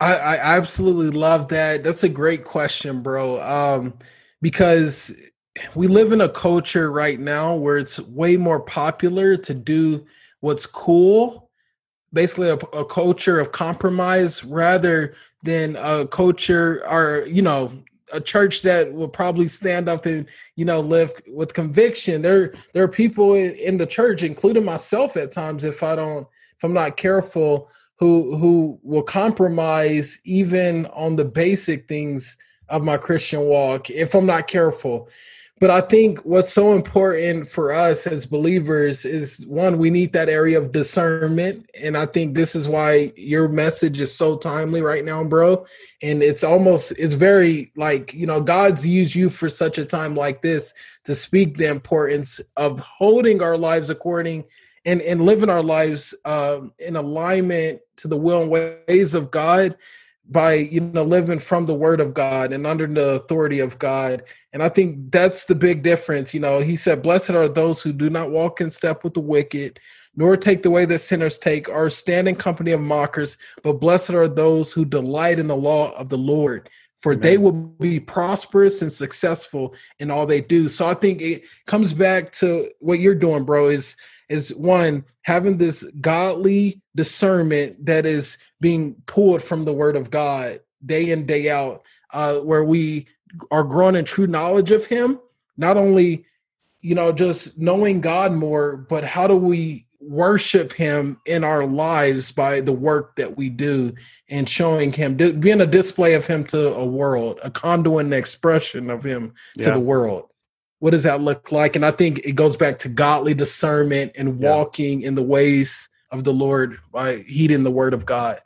I, 0.00 0.14
I 0.14 0.56
absolutely 0.56 1.10
love 1.10 1.48
that. 1.48 1.84
That's 1.84 2.02
a 2.02 2.08
great 2.08 2.44
question, 2.44 3.02
bro. 3.02 3.40
Um, 3.40 3.94
because 4.40 5.14
we 5.76 5.86
live 5.86 6.12
in 6.12 6.20
a 6.20 6.28
culture 6.28 6.90
right 6.90 7.20
now 7.20 7.54
where 7.54 7.78
it's 7.78 8.00
way 8.00 8.36
more 8.36 8.58
popular 8.58 9.36
to 9.36 9.54
do 9.54 10.04
what's 10.40 10.66
cool, 10.66 11.50
basically 12.12 12.50
a, 12.50 12.56
a 12.76 12.84
culture 12.84 13.40
of 13.40 13.52
compromise 13.52 14.44
rather 14.44 15.14
than 15.42 15.76
a 15.78 16.06
culture 16.06 16.86
or 16.88 17.24
you 17.26 17.42
know 17.42 17.70
a 18.12 18.20
church 18.20 18.62
that 18.62 18.92
will 18.92 19.08
probably 19.08 19.48
stand 19.48 19.88
up 19.88 20.06
and 20.06 20.26
you 20.56 20.64
know 20.64 20.80
live 20.80 21.12
with 21.26 21.54
conviction. 21.54 22.22
There 22.22 22.54
there 22.72 22.84
are 22.84 22.88
people 22.88 23.34
in, 23.34 23.52
in 23.54 23.76
the 23.76 23.86
church, 23.86 24.22
including 24.22 24.64
myself 24.64 25.16
at 25.16 25.32
times, 25.32 25.64
if 25.64 25.82
I 25.82 25.96
don't 25.96 26.26
if 26.56 26.64
I'm 26.64 26.74
not 26.74 26.96
careful 26.96 27.70
who 27.96 28.36
who 28.36 28.78
will 28.82 29.02
compromise 29.02 30.18
even 30.24 30.86
on 30.86 31.16
the 31.16 31.24
basic 31.24 31.88
things 31.88 32.36
of 32.68 32.84
my 32.84 32.96
Christian 32.96 33.42
walk 33.42 33.90
if 33.90 34.14
I'm 34.14 34.26
not 34.26 34.48
careful. 34.48 35.08
But 35.62 35.70
I 35.70 35.80
think 35.80 36.18
what's 36.24 36.52
so 36.52 36.74
important 36.74 37.46
for 37.46 37.72
us 37.72 38.08
as 38.08 38.26
believers 38.26 39.04
is 39.04 39.46
one, 39.46 39.78
we 39.78 39.90
need 39.90 40.12
that 40.12 40.28
area 40.28 40.58
of 40.58 40.72
discernment. 40.72 41.70
And 41.80 41.96
I 41.96 42.04
think 42.04 42.34
this 42.34 42.56
is 42.56 42.68
why 42.68 43.12
your 43.14 43.46
message 43.46 44.00
is 44.00 44.12
so 44.12 44.36
timely 44.36 44.82
right 44.82 45.04
now, 45.04 45.22
bro. 45.22 45.64
And 46.02 46.20
it's 46.20 46.42
almost, 46.42 46.90
it's 46.98 47.14
very 47.14 47.70
like, 47.76 48.12
you 48.12 48.26
know, 48.26 48.40
God's 48.40 48.84
used 48.84 49.14
you 49.14 49.30
for 49.30 49.48
such 49.48 49.78
a 49.78 49.84
time 49.84 50.16
like 50.16 50.42
this 50.42 50.74
to 51.04 51.14
speak 51.14 51.56
the 51.56 51.68
importance 51.68 52.40
of 52.56 52.80
holding 52.80 53.40
our 53.40 53.56
lives 53.56 53.88
according 53.88 54.42
and, 54.84 55.00
and 55.02 55.24
living 55.24 55.48
our 55.48 55.62
lives 55.62 56.12
um, 56.24 56.72
in 56.80 56.96
alignment 56.96 57.80
to 57.98 58.08
the 58.08 58.16
will 58.16 58.42
and 58.42 58.50
ways 58.50 59.14
of 59.14 59.30
God 59.30 59.76
by 60.28 60.54
you 60.54 60.80
know 60.80 61.02
living 61.02 61.38
from 61.38 61.66
the 61.66 61.74
word 61.74 62.00
of 62.00 62.14
god 62.14 62.52
and 62.52 62.66
under 62.66 62.86
the 62.86 63.10
authority 63.16 63.60
of 63.60 63.78
god. 63.78 64.22
And 64.52 64.62
i 64.62 64.68
think 64.68 65.10
that's 65.10 65.46
the 65.46 65.54
big 65.54 65.82
difference 65.82 66.32
you 66.32 66.40
know. 66.40 66.60
He 66.60 66.76
said 66.76 67.02
blessed 67.02 67.30
are 67.30 67.48
those 67.48 67.82
who 67.82 67.92
do 67.92 68.08
not 68.10 68.30
walk 68.30 68.60
in 68.60 68.70
step 68.70 69.04
with 69.04 69.14
the 69.14 69.20
wicked 69.20 69.80
nor 70.14 70.36
take 70.36 70.62
the 70.62 70.70
way 70.70 70.84
that 70.84 70.98
sinners 70.98 71.38
take 71.38 71.68
or 71.68 71.88
stand 71.88 72.28
in 72.28 72.34
company 72.34 72.72
of 72.72 72.80
mockers 72.80 73.38
but 73.62 73.74
blessed 73.74 74.10
are 74.10 74.28
those 74.28 74.72
who 74.72 74.84
delight 74.84 75.38
in 75.38 75.46
the 75.46 75.56
law 75.56 75.92
of 75.96 76.08
the 76.08 76.18
lord 76.18 76.68
for 77.02 77.12
Amen. 77.12 77.22
they 77.22 77.38
will 77.38 77.52
be 77.52 77.98
prosperous 77.98 78.80
and 78.80 78.92
successful 78.92 79.74
in 79.98 80.10
all 80.10 80.24
they 80.24 80.40
do. 80.40 80.68
So 80.68 80.86
i 80.86 80.94
think 80.94 81.20
it 81.20 81.44
comes 81.66 81.92
back 81.92 82.30
to 82.32 82.70
what 82.78 83.00
you're 83.00 83.14
doing 83.14 83.44
bro 83.44 83.68
is 83.68 83.96
is 84.28 84.54
one 84.54 85.04
having 85.22 85.58
this 85.58 85.84
godly 86.00 86.80
discernment 86.94 87.84
that 87.86 88.06
is 88.06 88.38
being 88.60 88.94
pulled 89.06 89.42
from 89.42 89.64
the 89.64 89.72
word 89.72 89.96
of 89.96 90.10
god 90.10 90.60
day 90.84 91.10
in 91.10 91.26
day 91.26 91.50
out 91.50 91.82
uh, 92.12 92.36
where 92.36 92.64
we 92.64 93.06
are 93.50 93.64
growing 93.64 93.96
in 93.96 94.04
true 94.04 94.26
knowledge 94.26 94.70
of 94.70 94.86
him 94.86 95.18
not 95.56 95.76
only 95.76 96.24
you 96.80 96.94
know 96.94 97.12
just 97.12 97.58
knowing 97.58 98.00
god 98.00 98.32
more 98.32 98.76
but 98.76 99.04
how 99.04 99.26
do 99.26 99.36
we 99.36 99.86
worship 100.00 100.72
him 100.72 101.20
in 101.26 101.44
our 101.44 101.64
lives 101.64 102.32
by 102.32 102.60
the 102.60 102.72
work 102.72 103.14
that 103.14 103.36
we 103.36 103.48
do 103.48 103.94
and 104.28 104.48
showing 104.48 104.92
him 104.92 105.14
being 105.14 105.60
a 105.60 105.66
display 105.66 106.14
of 106.14 106.26
him 106.26 106.42
to 106.42 106.74
a 106.74 106.84
world 106.84 107.38
a 107.44 107.50
conduit 107.50 108.04
and 108.04 108.14
expression 108.14 108.90
of 108.90 109.04
him 109.04 109.32
yeah. 109.56 109.64
to 109.64 109.70
the 109.70 109.80
world 109.80 110.28
what 110.82 110.90
does 110.90 111.04
that 111.04 111.20
look 111.20 111.52
like? 111.52 111.76
And 111.76 111.86
I 111.86 111.92
think 111.92 112.18
it 112.24 112.32
goes 112.32 112.56
back 112.56 112.76
to 112.80 112.88
godly 112.88 113.34
discernment 113.34 114.10
and 114.16 114.40
walking 114.40 115.02
yeah. 115.02 115.08
in 115.08 115.14
the 115.14 115.22
ways 115.22 115.88
of 116.10 116.24
the 116.24 116.34
Lord 116.34 116.76
by 116.90 117.18
heeding 117.28 117.62
the 117.62 117.70
word 117.70 117.94
of 117.94 118.04
God. 118.04 118.40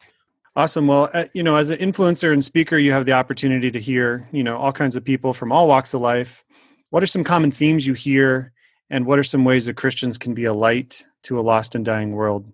Awesome. 0.54 0.86
Well, 0.86 1.08
uh, 1.14 1.24
you 1.32 1.42
know, 1.42 1.56
as 1.56 1.70
an 1.70 1.78
influencer 1.78 2.34
and 2.34 2.44
speaker, 2.44 2.76
you 2.76 2.92
have 2.92 3.06
the 3.06 3.12
opportunity 3.12 3.70
to 3.70 3.80
hear, 3.80 4.28
you 4.32 4.44
know, 4.44 4.58
all 4.58 4.70
kinds 4.70 4.96
of 4.96 5.04
people 5.04 5.32
from 5.32 5.50
all 5.50 5.66
walks 5.66 5.94
of 5.94 6.02
life. 6.02 6.44
What 6.90 7.02
are 7.02 7.06
some 7.06 7.24
common 7.24 7.52
themes 7.52 7.86
you 7.86 7.94
hear, 7.94 8.52
and 8.90 9.06
what 9.06 9.18
are 9.18 9.24
some 9.24 9.46
ways 9.46 9.64
that 9.64 9.78
Christians 9.78 10.18
can 10.18 10.34
be 10.34 10.44
a 10.44 10.52
light 10.52 11.06
to 11.22 11.38
a 11.38 11.40
lost 11.40 11.74
and 11.74 11.86
dying 11.86 12.12
world? 12.12 12.52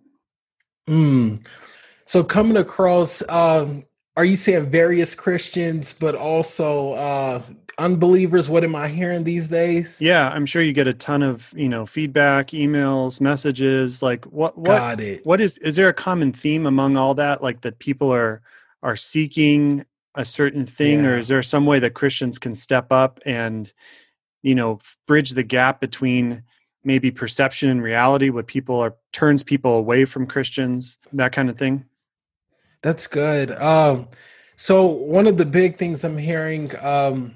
Mm. 0.88 1.45
So, 2.05 2.23
coming 2.23 2.57
across, 2.57 3.21
um, 3.29 3.83
are 4.16 4.25
you 4.25 4.37
saying 4.37 4.70
various 4.70 5.14
Christians, 5.14 5.92
but 5.92 6.14
also 6.14 6.92
uh, 6.92 7.42
unbelievers 7.79 8.51
what 8.51 8.64
am 8.64 8.75
i 8.75 8.87
hearing 8.87 9.25
these 9.25 9.48
days 9.48 10.01
yeah 10.01 10.29
i'm 10.31 10.44
sure 10.44 10.62
you 10.62 10.72
get 10.72 10.87
a 10.87 10.92
ton 10.92 11.22
of 11.22 11.53
you 11.57 11.68
know 11.68 11.87
feedback 11.87 12.48
emails 12.48 13.20
messages 13.20 14.03
like 14.03 14.25
what 14.27 14.57
what 14.59 14.77
Got 14.77 15.01
it. 15.01 15.25
what 15.25 15.40
is 15.40 15.59
is 15.59 15.77
there 15.77 15.88
a 15.88 15.94
common 15.94 16.33
theme 16.33 16.66
among 16.66 16.96
all 16.96 17.14
that 17.14 17.42
like 17.42 17.62
that 17.62 17.79
people 17.79 18.12
are 18.12 18.42
are 18.83 18.96
seeking 18.96 19.85
a 20.14 20.25
certain 20.25 20.66
thing 20.66 21.05
yeah. 21.05 21.11
or 21.11 21.18
is 21.18 21.29
there 21.29 21.42
some 21.42 21.64
way 21.64 21.79
that 21.79 21.94
christians 21.94 22.38
can 22.38 22.55
step 22.55 22.92
up 22.92 23.20
and 23.25 23.72
you 24.42 24.55
know 24.55 24.79
bridge 25.07 25.31
the 25.31 25.42
gap 25.42 25.81
between 25.81 26.42
maybe 26.85 27.11
perception 27.11 27.70
and 27.70 27.83
reality 27.83 28.29
what 28.29 28.46
people 28.46 28.79
are 28.81 28.96
turns 29.12 29.42
people 29.42 29.77
away 29.77 30.05
from 30.05 30.27
christians 30.27 30.98
that 31.12 31.33
kind 31.33 31.48
of 31.48 31.57
thing 31.57 31.87
that's 32.83 33.07
good 33.07 33.53
um 33.53 34.09
so 34.57 34.87
one 34.87 35.27
of 35.27 35.37
the 35.37 35.47
big 35.47 35.79
things 35.79 36.05
i'm 36.05 36.18
hearing 36.18 36.71
um 36.81 37.35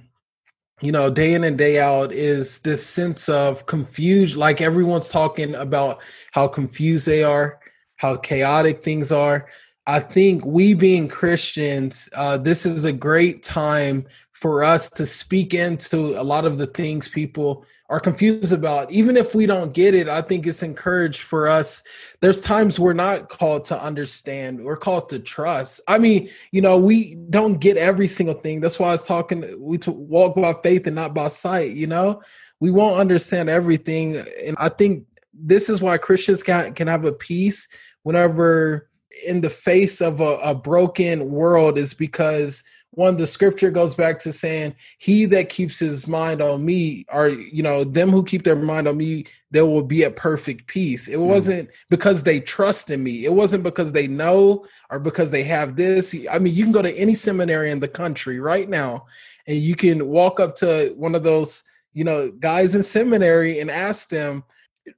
you 0.82 0.92
know, 0.92 1.10
day 1.10 1.32
in 1.32 1.44
and 1.44 1.56
day 1.56 1.80
out 1.80 2.12
is 2.12 2.58
this 2.60 2.86
sense 2.86 3.28
of 3.28 3.66
confusion. 3.66 4.38
Like 4.38 4.60
everyone's 4.60 5.08
talking 5.08 5.54
about 5.54 6.02
how 6.32 6.48
confused 6.48 7.06
they 7.06 7.24
are, 7.24 7.58
how 7.96 8.16
chaotic 8.16 8.82
things 8.84 9.10
are. 9.10 9.48
I 9.86 10.00
think 10.00 10.44
we 10.44 10.74
being 10.74 11.08
Christians, 11.08 12.10
uh, 12.14 12.36
this 12.36 12.66
is 12.66 12.84
a 12.84 12.92
great 12.92 13.42
time 13.42 14.06
for 14.40 14.62
us 14.62 14.90
to 14.90 15.06
speak 15.06 15.54
into 15.54 16.20
a 16.20 16.22
lot 16.22 16.44
of 16.44 16.58
the 16.58 16.66
things 16.66 17.08
people 17.08 17.64
are 17.88 17.98
confused 17.98 18.52
about. 18.52 18.90
Even 18.90 19.16
if 19.16 19.34
we 19.34 19.46
don't 19.46 19.72
get 19.72 19.94
it 19.94 20.08
i 20.08 20.20
think 20.20 20.46
it's 20.46 20.62
encouraged 20.62 21.22
for 21.22 21.48
us. 21.48 21.82
There's 22.20 22.42
times 22.42 22.78
we're 22.78 22.92
not 22.92 23.30
called 23.30 23.64
to 23.66 23.82
understand. 23.82 24.62
We're 24.62 24.76
called 24.76 25.08
to 25.08 25.18
trust. 25.20 25.80
I 25.88 25.96
mean 25.96 26.28
you 26.52 26.60
know 26.60 26.76
we 26.76 27.14
don't 27.30 27.58
get 27.60 27.78
every 27.78 28.08
single 28.08 28.34
thing. 28.34 28.60
That's 28.60 28.78
why 28.78 28.88
i 28.88 28.92
was 28.92 29.06
talking 29.06 29.38
we 29.58 29.78
to 29.78 29.90
walk 29.90 30.36
by 30.36 30.54
faith 30.62 30.86
and 30.86 30.96
not 30.96 31.14
by 31.14 31.28
sight 31.28 31.72
you 31.72 31.86
know? 31.86 32.20
We 32.60 32.70
won't 32.70 33.00
understand 33.00 33.48
everything. 33.48 34.16
And 34.44 34.56
i 34.58 34.68
think 34.68 35.06
this 35.32 35.70
is 35.70 35.80
why 35.80 35.96
christians 35.98 36.42
can, 36.42 36.74
can 36.74 36.88
have 36.88 37.04
a 37.04 37.12
peace 37.12 37.68
whenever 38.02 38.90
in 39.26 39.40
the 39.40 39.50
face 39.50 40.02
of 40.02 40.20
a, 40.20 40.36
a 40.42 40.54
broken 40.54 41.30
world 41.30 41.78
is 41.78 41.94
because 41.94 42.62
one 42.92 43.16
the 43.16 43.26
scripture 43.26 43.70
goes 43.70 43.94
back 43.94 44.18
to 44.18 44.32
saying 44.32 44.74
he 44.98 45.26
that 45.26 45.48
keeps 45.48 45.78
his 45.78 46.06
mind 46.06 46.40
on 46.40 46.64
me 46.64 47.04
are 47.10 47.28
you 47.28 47.62
know 47.62 47.84
them 47.84 48.10
who 48.10 48.24
keep 48.24 48.42
their 48.42 48.56
mind 48.56 48.88
on 48.88 48.96
me 48.96 49.24
they 49.50 49.62
will 49.62 49.82
be 49.82 50.04
at 50.04 50.16
perfect 50.16 50.66
peace. 50.66 51.08
It 51.08 51.18
mm. 51.18 51.26
wasn't 51.26 51.70
because 51.88 52.22
they 52.22 52.40
trust 52.40 52.90
in 52.90 53.02
me. 53.02 53.24
It 53.24 53.32
wasn't 53.32 53.62
because 53.62 53.92
they 53.92 54.06
know 54.06 54.66
or 54.90 54.98
because 54.98 55.30
they 55.30 55.44
have 55.44 55.76
this. 55.76 56.14
I 56.30 56.38
mean 56.38 56.54
you 56.54 56.64
can 56.64 56.72
go 56.72 56.82
to 56.82 56.94
any 56.94 57.14
seminary 57.14 57.70
in 57.70 57.80
the 57.80 57.88
country 57.88 58.40
right 58.40 58.68
now 58.68 59.06
and 59.46 59.56
you 59.56 59.76
can 59.76 60.08
walk 60.08 60.40
up 60.40 60.56
to 60.56 60.92
one 60.96 61.14
of 61.14 61.22
those 61.22 61.62
you 61.92 62.04
know 62.04 62.30
guys 62.30 62.74
in 62.74 62.82
seminary 62.82 63.60
and 63.60 63.70
ask 63.70 64.08
them 64.08 64.44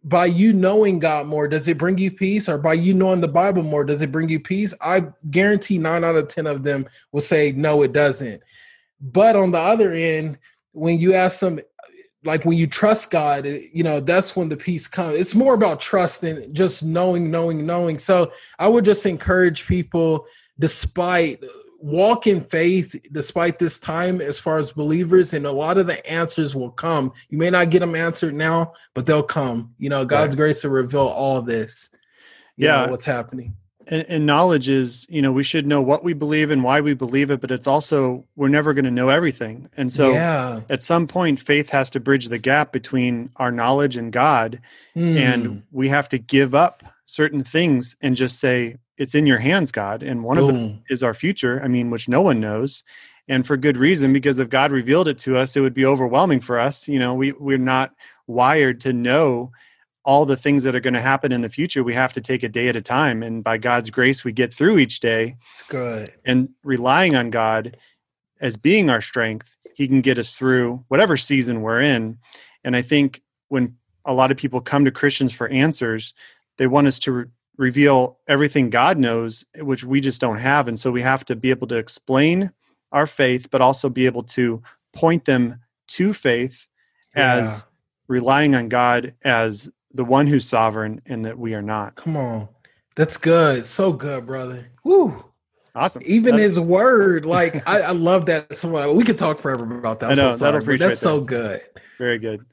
by 0.04 0.26
you 0.26 0.52
knowing 0.52 0.98
God 0.98 1.26
more, 1.26 1.48
does 1.48 1.68
it 1.68 1.78
bring 1.78 1.98
you 1.98 2.10
peace? 2.10 2.48
Or 2.48 2.58
by 2.58 2.74
you 2.74 2.94
knowing 2.94 3.20
the 3.20 3.28
Bible 3.28 3.62
more, 3.62 3.84
does 3.84 4.02
it 4.02 4.12
bring 4.12 4.28
you 4.28 4.40
peace? 4.40 4.74
I 4.80 5.06
guarantee 5.30 5.78
nine 5.78 6.04
out 6.04 6.16
of 6.16 6.28
10 6.28 6.46
of 6.46 6.62
them 6.62 6.86
will 7.12 7.20
say, 7.20 7.52
no, 7.52 7.82
it 7.82 7.92
doesn't. 7.92 8.42
But 9.00 9.36
on 9.36 9.50
the 9.50 9.60
other 9.60 9.92
end, 9.92 10.38
when 10.72 10.98
you 10.98 11.14
ask 11.14 11.40
them, 11.40 11.60
like 12.24 12.44
when 12.44 12.56
you 12.56 12.66
trust 12.66 13.10
God, 13.10 13.46
eh, 13.46 13.60
you 13.72 13.82
know, 13.82 14.00
that's 14.00 14.36
when 14.36 14.48
the 14.48 14.56
peace 14.56 14.88
comes. 14.88 15.18
It's 15.18 15.34
more 15.34 15.54
about 15.54 15.80
trust 15.80 16.20
than 16.20 16.52
just 16.52 16.84
knowing, 16.84 17.30
knowing, 17.30 17.64
knowing. 17.64 17.98
So 17.98 18.32
I 18.58 18.68
would 18.68 18.84
just 18.84 19.06
encourage 19.06 19.66
people, 19.66 20.26
despite 20.58 21.42
walk 21.78 22.26
in 22.26 22.40
faith 22.40 22.94
despite 23.12 23.58
this 23.58 23.78
time 23.78 24.20
as 24.20 24.38
far 24.38 24.58
as 24.58 24.72
believers 24.72 25.32
and 25.32 25.46
a 25.46 25.50
lot 25.50 25.78
of 25.78 25.86
the 25.86 26.10
answers 26.10 26.56
will 26.56 26.72
come 26.72 27.12
you 27.28 27.38
may 27.38 27.50
not 27.50 27.70
get 27.70 27.78
them 27.78 27.94
answered 27.94 28.34
now 28.34 28.72
but 28.94 29.06
they'll 29.06 29.22
come 29.22 29.72
you 29.78 29.88
know 29.88 30.04
god's 30.04 30.34
right. 30.34 30.38
grace 30.38 30.60
to 30.60 30.68
reveal 30.68 31.02
all 31.02 31.40
this 31.40 31.90
yeah 32.56 32.84
know, 32.84 32.90
what's 32.90 33.04
happening 33.04 33.54
and, 33.86 34.04
and, 34.08 34.26
knowledge 34.26 34.68
is 34.68 35.06
you 35.08 35.22
know 35.22 35.30
we 35.30 35.44
should 35.44 35.68
know 35.68 35.80
what 35.80 36.02
we 36.02 36.14
believe 36.14 36.50
and 36.50 36.64
why 36.64 36.80
we 36.80 36.94
believe 36.94 37.30
it 37.30 37.40
but 37.40 37.52
it's 37.52 37.68
also 37.68 38.24
we're 38.34 38.48
never 38.48 38.74
going 38.74 38.84
to 38.84 38.90
know 38.90 39.08
everything 39.08 39.68
and 39.76 39.92
so 39.92 40.12
yeah. 40.12 40.60
at 40.68 40.82
some 40.82 41.06
point 41.06 41.38
faith 41.38 41.70
has 41.70 41.90
to 41.90 42.00
bridge 42.00 42.26
the 42.26 42.38
gap 42.38 42.72
between 42.72 43.30
our 43.36 43.52
knowledge 43.52 43.96
and 43.96 44.12
god 44.12 44.60
mm. 44.96 45.16
and 45.16 45.46
hmm. 45.46 45.58
we 45.70 45.88
have 45.88 46.08
to 46.08 46.18
give 46.18 46.56
up 46.56 46.82
certain 47.06 47.44
things 47.44 47.96
and 48.02 48.16
just 48.16 48.40
say 48.40 48.76
it's 48.98 49.14
in 49.14 49.26
your 49.26 49.38
hands, 49.38 49.72
God. 49.72 50.02
And 50.02 50.24
one 50.24 50.36
Boom. 50.36 50.48
of 50.48 50.54
them 50.54 50.82
is 50.90 51.02
our 51.02 51.14
future, 51.14 51.60
I 51.62 51.68
mean, 51.68 51.88
which 51.90 52.08
no 52.08 52.20
one 52.20 52.40
knows. 52.40 52.82
And 53.28 53.46
for 53.46 53.56
good 53.56 53.76
reason, 53.76 54.12
because 54.12 54.38
if 54.38 54.48
God 54.48 54.72
revealed 54.72 55.06
it 55.06 55.18
to 55.20 55.36
us, 55.36 55.56
it 55.56 55.60
would 55.60 55.74
be 55.74 55.84
overwhelming 55.84 56.40
for 56.40 56.58
us. 56.58 56.88
You 56.88 56.98
know, 56.98 57.14
we, 57.14 57.32
we're 57.32 57.58
not 57.58 57.94
wired 58.26 58.80
to 58.82 58.92
know 58.92 59.52
all 60.04 60.24
the 60.24 60.36
things 60.36 60.62
that 60.62 60.74
are 60.74 60.80
going 60.80 60.94
to 60.94 61.00
happen 61.00 61.32
in 61.32 61.42
the 61.42 61.48
future. 61.50 61.84
We 61.84 61.94
have 61.94 62.14
to 62.14 62.20
take 62.20 62.42
a 62.42 62.48
day 62.48 62.68
at 62.68 62.76
a 62.76 62.80
time. 62.80 63.22
And 63.22 63.44
by 63.44 63.58
God's 63.58 63.90
grace, 63.90 64.24
we 64.24 64.32
get 64.32 64.54
through 64.54 64.78
each 64.78 65.00
day. 65.00 65.36
It's 65.48 65.62
good. 65.64 66.10
And 66.24 66.48
relying 66.64 67.14
on 67.14 67.30
God 67.30 67.76
as 68.40 68.56
being 68.56 68.88
our 68.88 69.02
strength, 69.02 69.54
He 69.74 69.86
can 69.86 70.00
get 70.00 70.18
us 70.18 70.36
through 70.36 70.84
whatever 70.88 71.16
season 71.16 71.60
we're 71.60 71.82
in. 71.82 72.18
And 72.64 72.74
I 72.74 72.82
think 72.82 73.20
when 73.48 73.76
a 74.06 74.14
lot 74.14 74.30
of 74.30 74.38
people 74.38 74.62
come 74.62 74.86
to 74.86 74.90
Christians 74.90 75.32
for 75.32 75.48
answers, 75.48 76.14
they 76.56 76.66
want 76.66 76.86
us 76.86 76.98
to 77.00 77.30
reveal 77.58 78.18
everything 78.26 78.70
God 78.70 78.96
knows, 78.96 79.44
which 79.56 79.84
we 79.84 80.00
just 80.00 80.20
don't 80.20 80.38
have. 80.38 80.68
And 80.68 80.80
so 80.80 80.90
we 80.90 81.02
have 81.02 81.24
to 81.26 81.36
be 81.36 81.50
able 81.50 81.66
to 81.66 81.76
explain 81.76 82.52
our 82.92 83.06
faith, 83.06 83.50
but 83.50 83.60
also 83.60 83.90
be 83.90 84.06
able 84.06 84.22
to 84.22 84.62
point 84.94 85.26
them 85.26 85.60
to 85.88 86.14
faith 86.14 86.66
yeah. 87.14 87.34
as 87.34 87.66
relying 88.06 88.54
on 88.54 88.68
God 88.68 89.14
as 89.22 89.70
the 89.92 90.04
one 90.04 90.26
who's 90.26 90.46
sovereign 90.46 91.02
and 91.06 91.24
that 91.24 91.38
we 91.38 91.52
are 91.54 91.62
not. 91.62 91.96
Come 91.96 92.16
on. 92.16 92.48
That's 92.96 93.16
good. 93.16 93.64
So 93.64 93.92
good, 93.92 94.26
brother. 94.26 94.70
Woo. 94.84 95.24
Awesome. 95.74 96.02
Even 96.06 96.36
that, 96.36 96.42
his 96.42 96.58
word, 96.58 97.26
like 97.26 97.66
I, 97.68 97.80
I, 97.82 97.90
love 97.92 98.26
that. 98.26 98.56
So 98.56 98.92
we 98.92 99.04
could 99.04 99.18
talk 99.18 99.38
forever 99.38 99.62
about 99.78 100.00
that. 100.00 100.06
I'm 100.10 100.18
I 100.18 100.22
know 100.22 100.36
so 100.36 100.50
that'll 100.50 100.76
that's 100.76 100.98
so 100.98 101.20
good. 101.20 101.62
Very 101.98 102.18
good. 102.18 102.44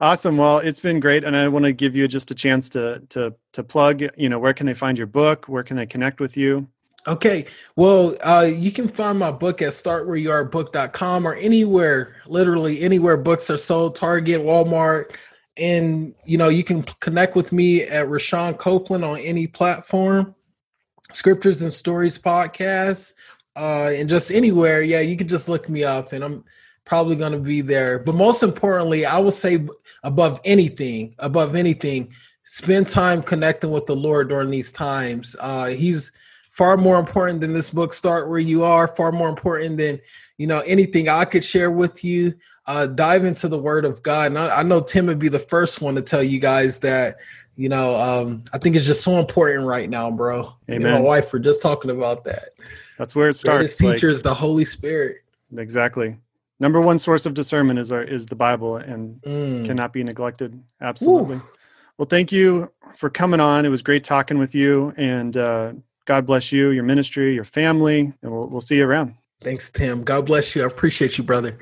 Awesome. 0.00 0.36
Well, 0.36 0.58
it's 0.58 0.80
been 0.80 1.00
great, 1.00 1.24
and 1.24 1.36
I 1.36 1.48
want 1.48 1.64
to 1.64 1.72
give 1.72 1.94
you 1.94 2.08
just 2.08 2.30
a 2.30 2.34
chance 2.34 2.68
to 2.70 3.02
to 3.10 3.34
to 3.52 3.62
plug. 3.62 4.02
You 4.16 4.28
know, 4.28 4.38
where 4.38 4.54
can 4.54 4.66
they 4.66 4.74
find 4.74 4.98
your 4.98 5.06
book? 5.06 5.46
Where 5.46 5.62
can 5.62 5.76
they 5.76 5.86
connect 5.86 6.20
with 6.20 6.36
you? 6.36 6.68
Okay. 7.06 7.44
Well, 7.76 8.16
uh, 8.24 8.48
you 8.50 8.72
can 8.72 8.88
find 8.88 9.18
my 9.18 9.30
book 9.30 9.60
at 9.60 9.72
startwhereyouarebook.com 9.72 11.26
or 11.26 11.34
anywhere, 11.34 12.16
literally 12.26 12.80
anywhere 12.80 13.16
books 13.18 13.50
are 13.50 13.58
sold, 13.58 13.94
Target, 13.94 14.40
Walmart. 14.40 15.14
And, 15.56 16.14
you 16.24 16.38
know, 16.38 16.48
you 16.48 16.64
can 16.64 16.82
connect 17.00 17.36
with 17.36 17.52
me 17.52 17.82
at 17.82 18.06
Rashawn 18.06 18.58
Copeland 18.58 19.04
on 19.04 19.18
any 19.18 19.46
platform, 19.46 20.34
Scriptures 21.12 21.62
and 21.62 21.72
Stories 21.72 22.18
podcast, 22.18 23.12
uh, 23.54 23.90
and 23.94 24.08
just 24.08 24.32
anywhere. 24.32 24.82
Yeah, 24.82 25.00
you 25.00 25.16
can 25.16 25.28
just 25.28 25.48
look 25.48 25.68
me 25.68 25.84
up 25.84 26.12
and 26.12 26.24
I'm 26.24 26.44
probably 26.84 27.16
going 27.16 27.32
to 27.32 27.38
be 27.38 27.60
there. 27.60 27.98
But 27.98 28.14
most 28.14 28.42
importantly, 28.42 29.06
I 29.06 29.18
would 29.18 29.34
say 29.34 29.66
above 30.02 30.40
anything, 30.44 31.14
above 31.18 31.54
anything, 31.54 32.12
spend 32.42 32.88
time 32.88 33.22
connecting 33.22 33.70
with 33.70 33.86
the 33.86 33.96
Lord 33.96 34.28
during 34.28 34.50
these 34.50 34.72
times. 34.72 35.34
Uh, 35.40 35.66
he's, 35.66 36.12
far 36.54 36.76
more 36.76 37.00
important 37.00 37.40
than 37.40 37.52
this 37.52 37.70
book 37.70 37.92
start 37.92 38.28
where 38.28 38.38
you 38.38 38.62
are 38.62 38.86
far 38.86 39.10
more 39.10 39.28
important 39.28 39.76
than 39.76 40.00
you 40.38 40.46
know 40.46 40.60
anything 40.60 41.08
i 41.08 41.24
could 41.24 41.42
share 41.42 41.72
with 41.72 42.04
you 42.04 42.32
uh, 42.66 42.86
dive 42.86 43.24
into 43.24 43.48
the 43.48 43.58
word 43.58 43.84
of 43.84 44.02
god 44.04 44.28
and 44.28 44.38
I, 44.38 44.60
I, 44.60 44.62
know 44.62 44.80
tim 44.80 45.06
would 45.06 45.18
be 45.18 45.28
the 45.28 45.40
first 45.40 45.80
one 45.80 45.96
to 45.96 46.00
tell 46.00 46.22
you 46.22 46.38
guys 46.38 46.78
that 46.78 47.16
you 47.56 47.68
know 47.68 47.96
um, 47.96 48.44
i 48.52 48.58
think 48.58 48.76
it's 48.76 48.86
just 48.86 49.02
so 49.02 49.18
important 49.18 49.66
right 49.66 49.90
now 49.90 50.12
bro 50.12 50.48
Amen. 50.70 50.92
my 50.92 51.00
wife 51.00 51.32
were 51.32 51.40
just 51.40 51.60
talking 51.60 51.90
about 51.90 52.22
that 52.24 52.50
that's 52.98 53.16
where 53.16 53.28
it 53.28 53.36
starts 53.36 53.58
Greatest 53.58 53.80
teacher 53.80 54.06
like, 54.06 54.14
is 54.14 54.22
the 54.22 54.32
holy 54.32 54.64
spirit 54.64 55.24
exactly 55.56 56.16
number 56.60 56.80
one 56.80 56.98
source 56.98 57.26
of 57.26 57.34
discernment 57.34 57.78
is 57.78 57.92
our 57.92 58.02
is 58.02 58.26
the 58.26 58.36
bible 58.36 58.76
and 58.76 59.20
mm. 59.22 59.64
cannot 59.64 59.92
be 59.92 60.02
neglected 60.02 60.62
absolutely 60.80 61.36
Ooh. 61.36 61.48
well 61.98 62.06
thank 62.06 62.32
you 62.32 62.70
for 62.96 63.10
coming 63.10 63.40
on 63.40 63.64
it 63.64 63.68
was 63.68 63.82
great 63.82 64.04
talking 64.04 64.38
with 64.38 64.54
you 64.54 64.92
and 64.96 65.36
uh, 65.36 65.72
God 66.06 66.26
bless 66.26 66.52
you, 66.52 66.70
your 66.70 66.84
ministry, 66.84 67.34
your 67.34 67.44
family, 67.44 68.12
and 68.22 68.32
we'll, 68.32 68.48
we'll 68.48 68.60
see 68.60 68.76
you 68.76 68.86
around. 68.86 69.14
Thanks, 69.42 69.70
Tim. 69.70 70.04
God 70.04 70.26
bless 70.26 70.54
you. 70.54 70.62
I 70.62 70.66
appreciate 70.66 71.18
you, 71.18 71.24
brother. 71.24 71.58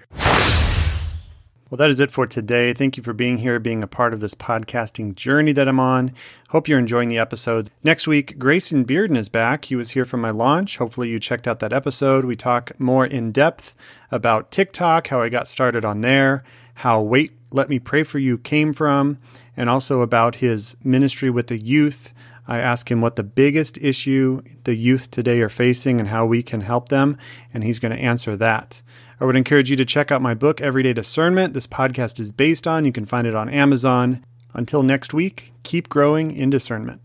Well, 1.72 1.78
that 1.78 1.88
is 1.88 2.00
it 2.00 2.10
for 2.10 2.26
today. 2.26 2.74
Thank 2.74 2.98
you 2.98 3.02
for 3.02 3.14
being 3.14 3.38
here, 3.38 3.58
being 3.58 3.82
a 3.82 3.86
part 3.86 4.12
of 4.12 4.20
this 4.20 4.34
podcasting 4.34 5.14
journey 5.14 5.52
that 5.52 5.68
I'm 5.68 5.80
on. 5.80 6.12
Hope 6.50 6.68
you're 6.68 6.78
enjoying 6.78 7.08
the 7.08 7.16
episodes. 7.16 7.70
Next 7.82 8.06
week, 8.06 8.38
Grayson 8.38 8.84
Bearden 8.84 9.16
is 9.16 9.30
back. 9.30 9.64
He 9.64 9.74
was 9.74 9.92
here 9.92 10.04
for 10.04 10.18
my 10.18 10.28
launch. 10.28 10.76
Hopefully, 10.76 11.08
you 11.08 11.18
checked 11.18 11.48
out 11.48 11.60
that 11.60 11.72
episode. 11.72 12.26
We 12.26 12.36
talk 12.36 12.78
more 12.78 13.06
in 13.06 13.32
depth 13.32 13.74
about 14.10 14.50
TikTok, 14.50 15.06
how 15.06 15.22
I 15.22 15.30
got 15.30 15.48
started 15.48 15.82
on 15.82 16.02
there, 16.02 16.44
how 16.74 17.00
Wait, 17.00 17.32
Let 17.50 17.70
Me 17.70 17.78
Pray 17.78 18.02
for 18.02 18.18
You 18.18 18.36
came 18.36 18.74
from, 18.74 19.16
and 19.56 19.70
also 19.70 20.02
about 20.02 20.34
his 20.34 20.76
ministry 20.84 21.30
with 21.30 21.46
the 21.46 21.56
youth 21.56 22.12
I 22.46 22.58
ask 22.58 22.90
him 22.90 23.00
what 23.00 23.16
the 23.16 23.22
biggest 23.22 23.78
issue 23.78 24.42
the 24.64 24.74
youth 24.74 25.10
today 25.10 25.40
are 25.40 25.48
facing 25.48 26.00
and 26.00 26.08
how 26.08 26.26
we 26.26 26.42
can 26.42 26.62
help 26.62 26.88
them, 26.88 27.16
and 27.54 27.62
he's 27.62 27.78
going 27.78 27.94
to 27.96 28.02
answer 28.02 28.36
that. 28.36 28.82
I 29.22 29.24
would 29.24 29.36
encourage 29.36 29.70
you 29.70 29.76
to 29.76 29.84
check 29.84 30.10
out 30.10 30.20
my 30.20 30.34
book, 30.34 30.60
Everyday 30.60 30.92
Discernment. 30.92 31.54
This 31.54 31.68
podcast 31.68 32.18
is 32.18 32.32
based 32.32 32.66
on. 32.66 32.84
You 32.84 32.90
can 32.90 33.06
find 33.06 33.24
it 33.24 33.36
on 33.36 33.48
Amazon. 33.48 34.26
Until 34.52 34.82
next 34.82 35.14
week, 35.14 35.52
keep 35.62 35.88
growing 35.88 36.34
in 36.34 36.50
discernment. 36.50 37.00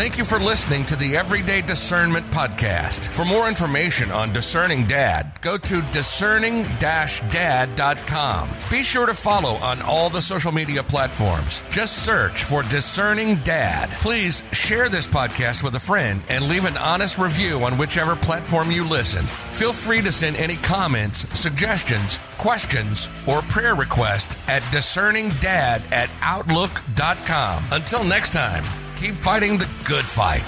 Thank 0.00 0.16
you 0.16 0.24
for 0.24 0.38
listening 0.38 0.86
to 0.86 0.96
the 0.96 1.14
Everyday 1.14 1.60
Discernment 1.60 2.24
Podcast. 2.30 3.08
For 3.08 3.26
more 3.26 3.48
information 3.48 4.10
on 4.10 4.32
Discerning 4.32 4.86
Dad, 4.86 5.38
go 5.42 5.58
to 5.58 5.82
discerning 5.92 6.62
dad.com. 6.78 8.48
Be 8.70 8.82
sure 8.82 9.04
to 9.04 9.12
follow 9.12 9.56
on 9.56 9.82
all 9.82 10.08
the 10.08 10.22
social 10.22 10.52
media 10.52 10.82
platforms. 10.82 11.62
Just 11.68 12.02
search 12.02 12.44
for 12.44 12.62
Discerning 12.62 13.42
Dad. 13.42 13.90
Please 14.00 14.42
share 14.52 14.88
this 14.88 15.06
podcast 15.06 15.62
with 15.62 15.74
a 15.74 15.78
friend 15.80 16.22
and 16.30 16.48
leave 16.48 16.64
an 16.64 16.78
honest 16.78 17.18
review 17.18 17.62
on 17.64 17.76
whichever 17.76 18.16
platform 18.16 18.70
you 18.70 18.88
listen. 18.88 19.26
Feel 19.52 19.74
free 19.74 20.00
to 20.00 20.10
send 20.10 20.36
any 20.36 20.56
comments, 20.56 21.28
suggestions, 21.38 22.18
questions, 22.38 23.10
or 23.28 23.42
prayer 23.42 23.74
requests 23.74 24.48
at 24.48 24.62
discerningdad 24.72 25.82
at 25.92 26.08
outlook.com. 26.22 27.66
Until 27.70 28.02
next 28.02 28.32
time 28.32 28.64
keep 29.00 29.16
fighting 29.16 29.56
the 29.56 29.64
good 29.84 30.04
fight. 30.04 30.42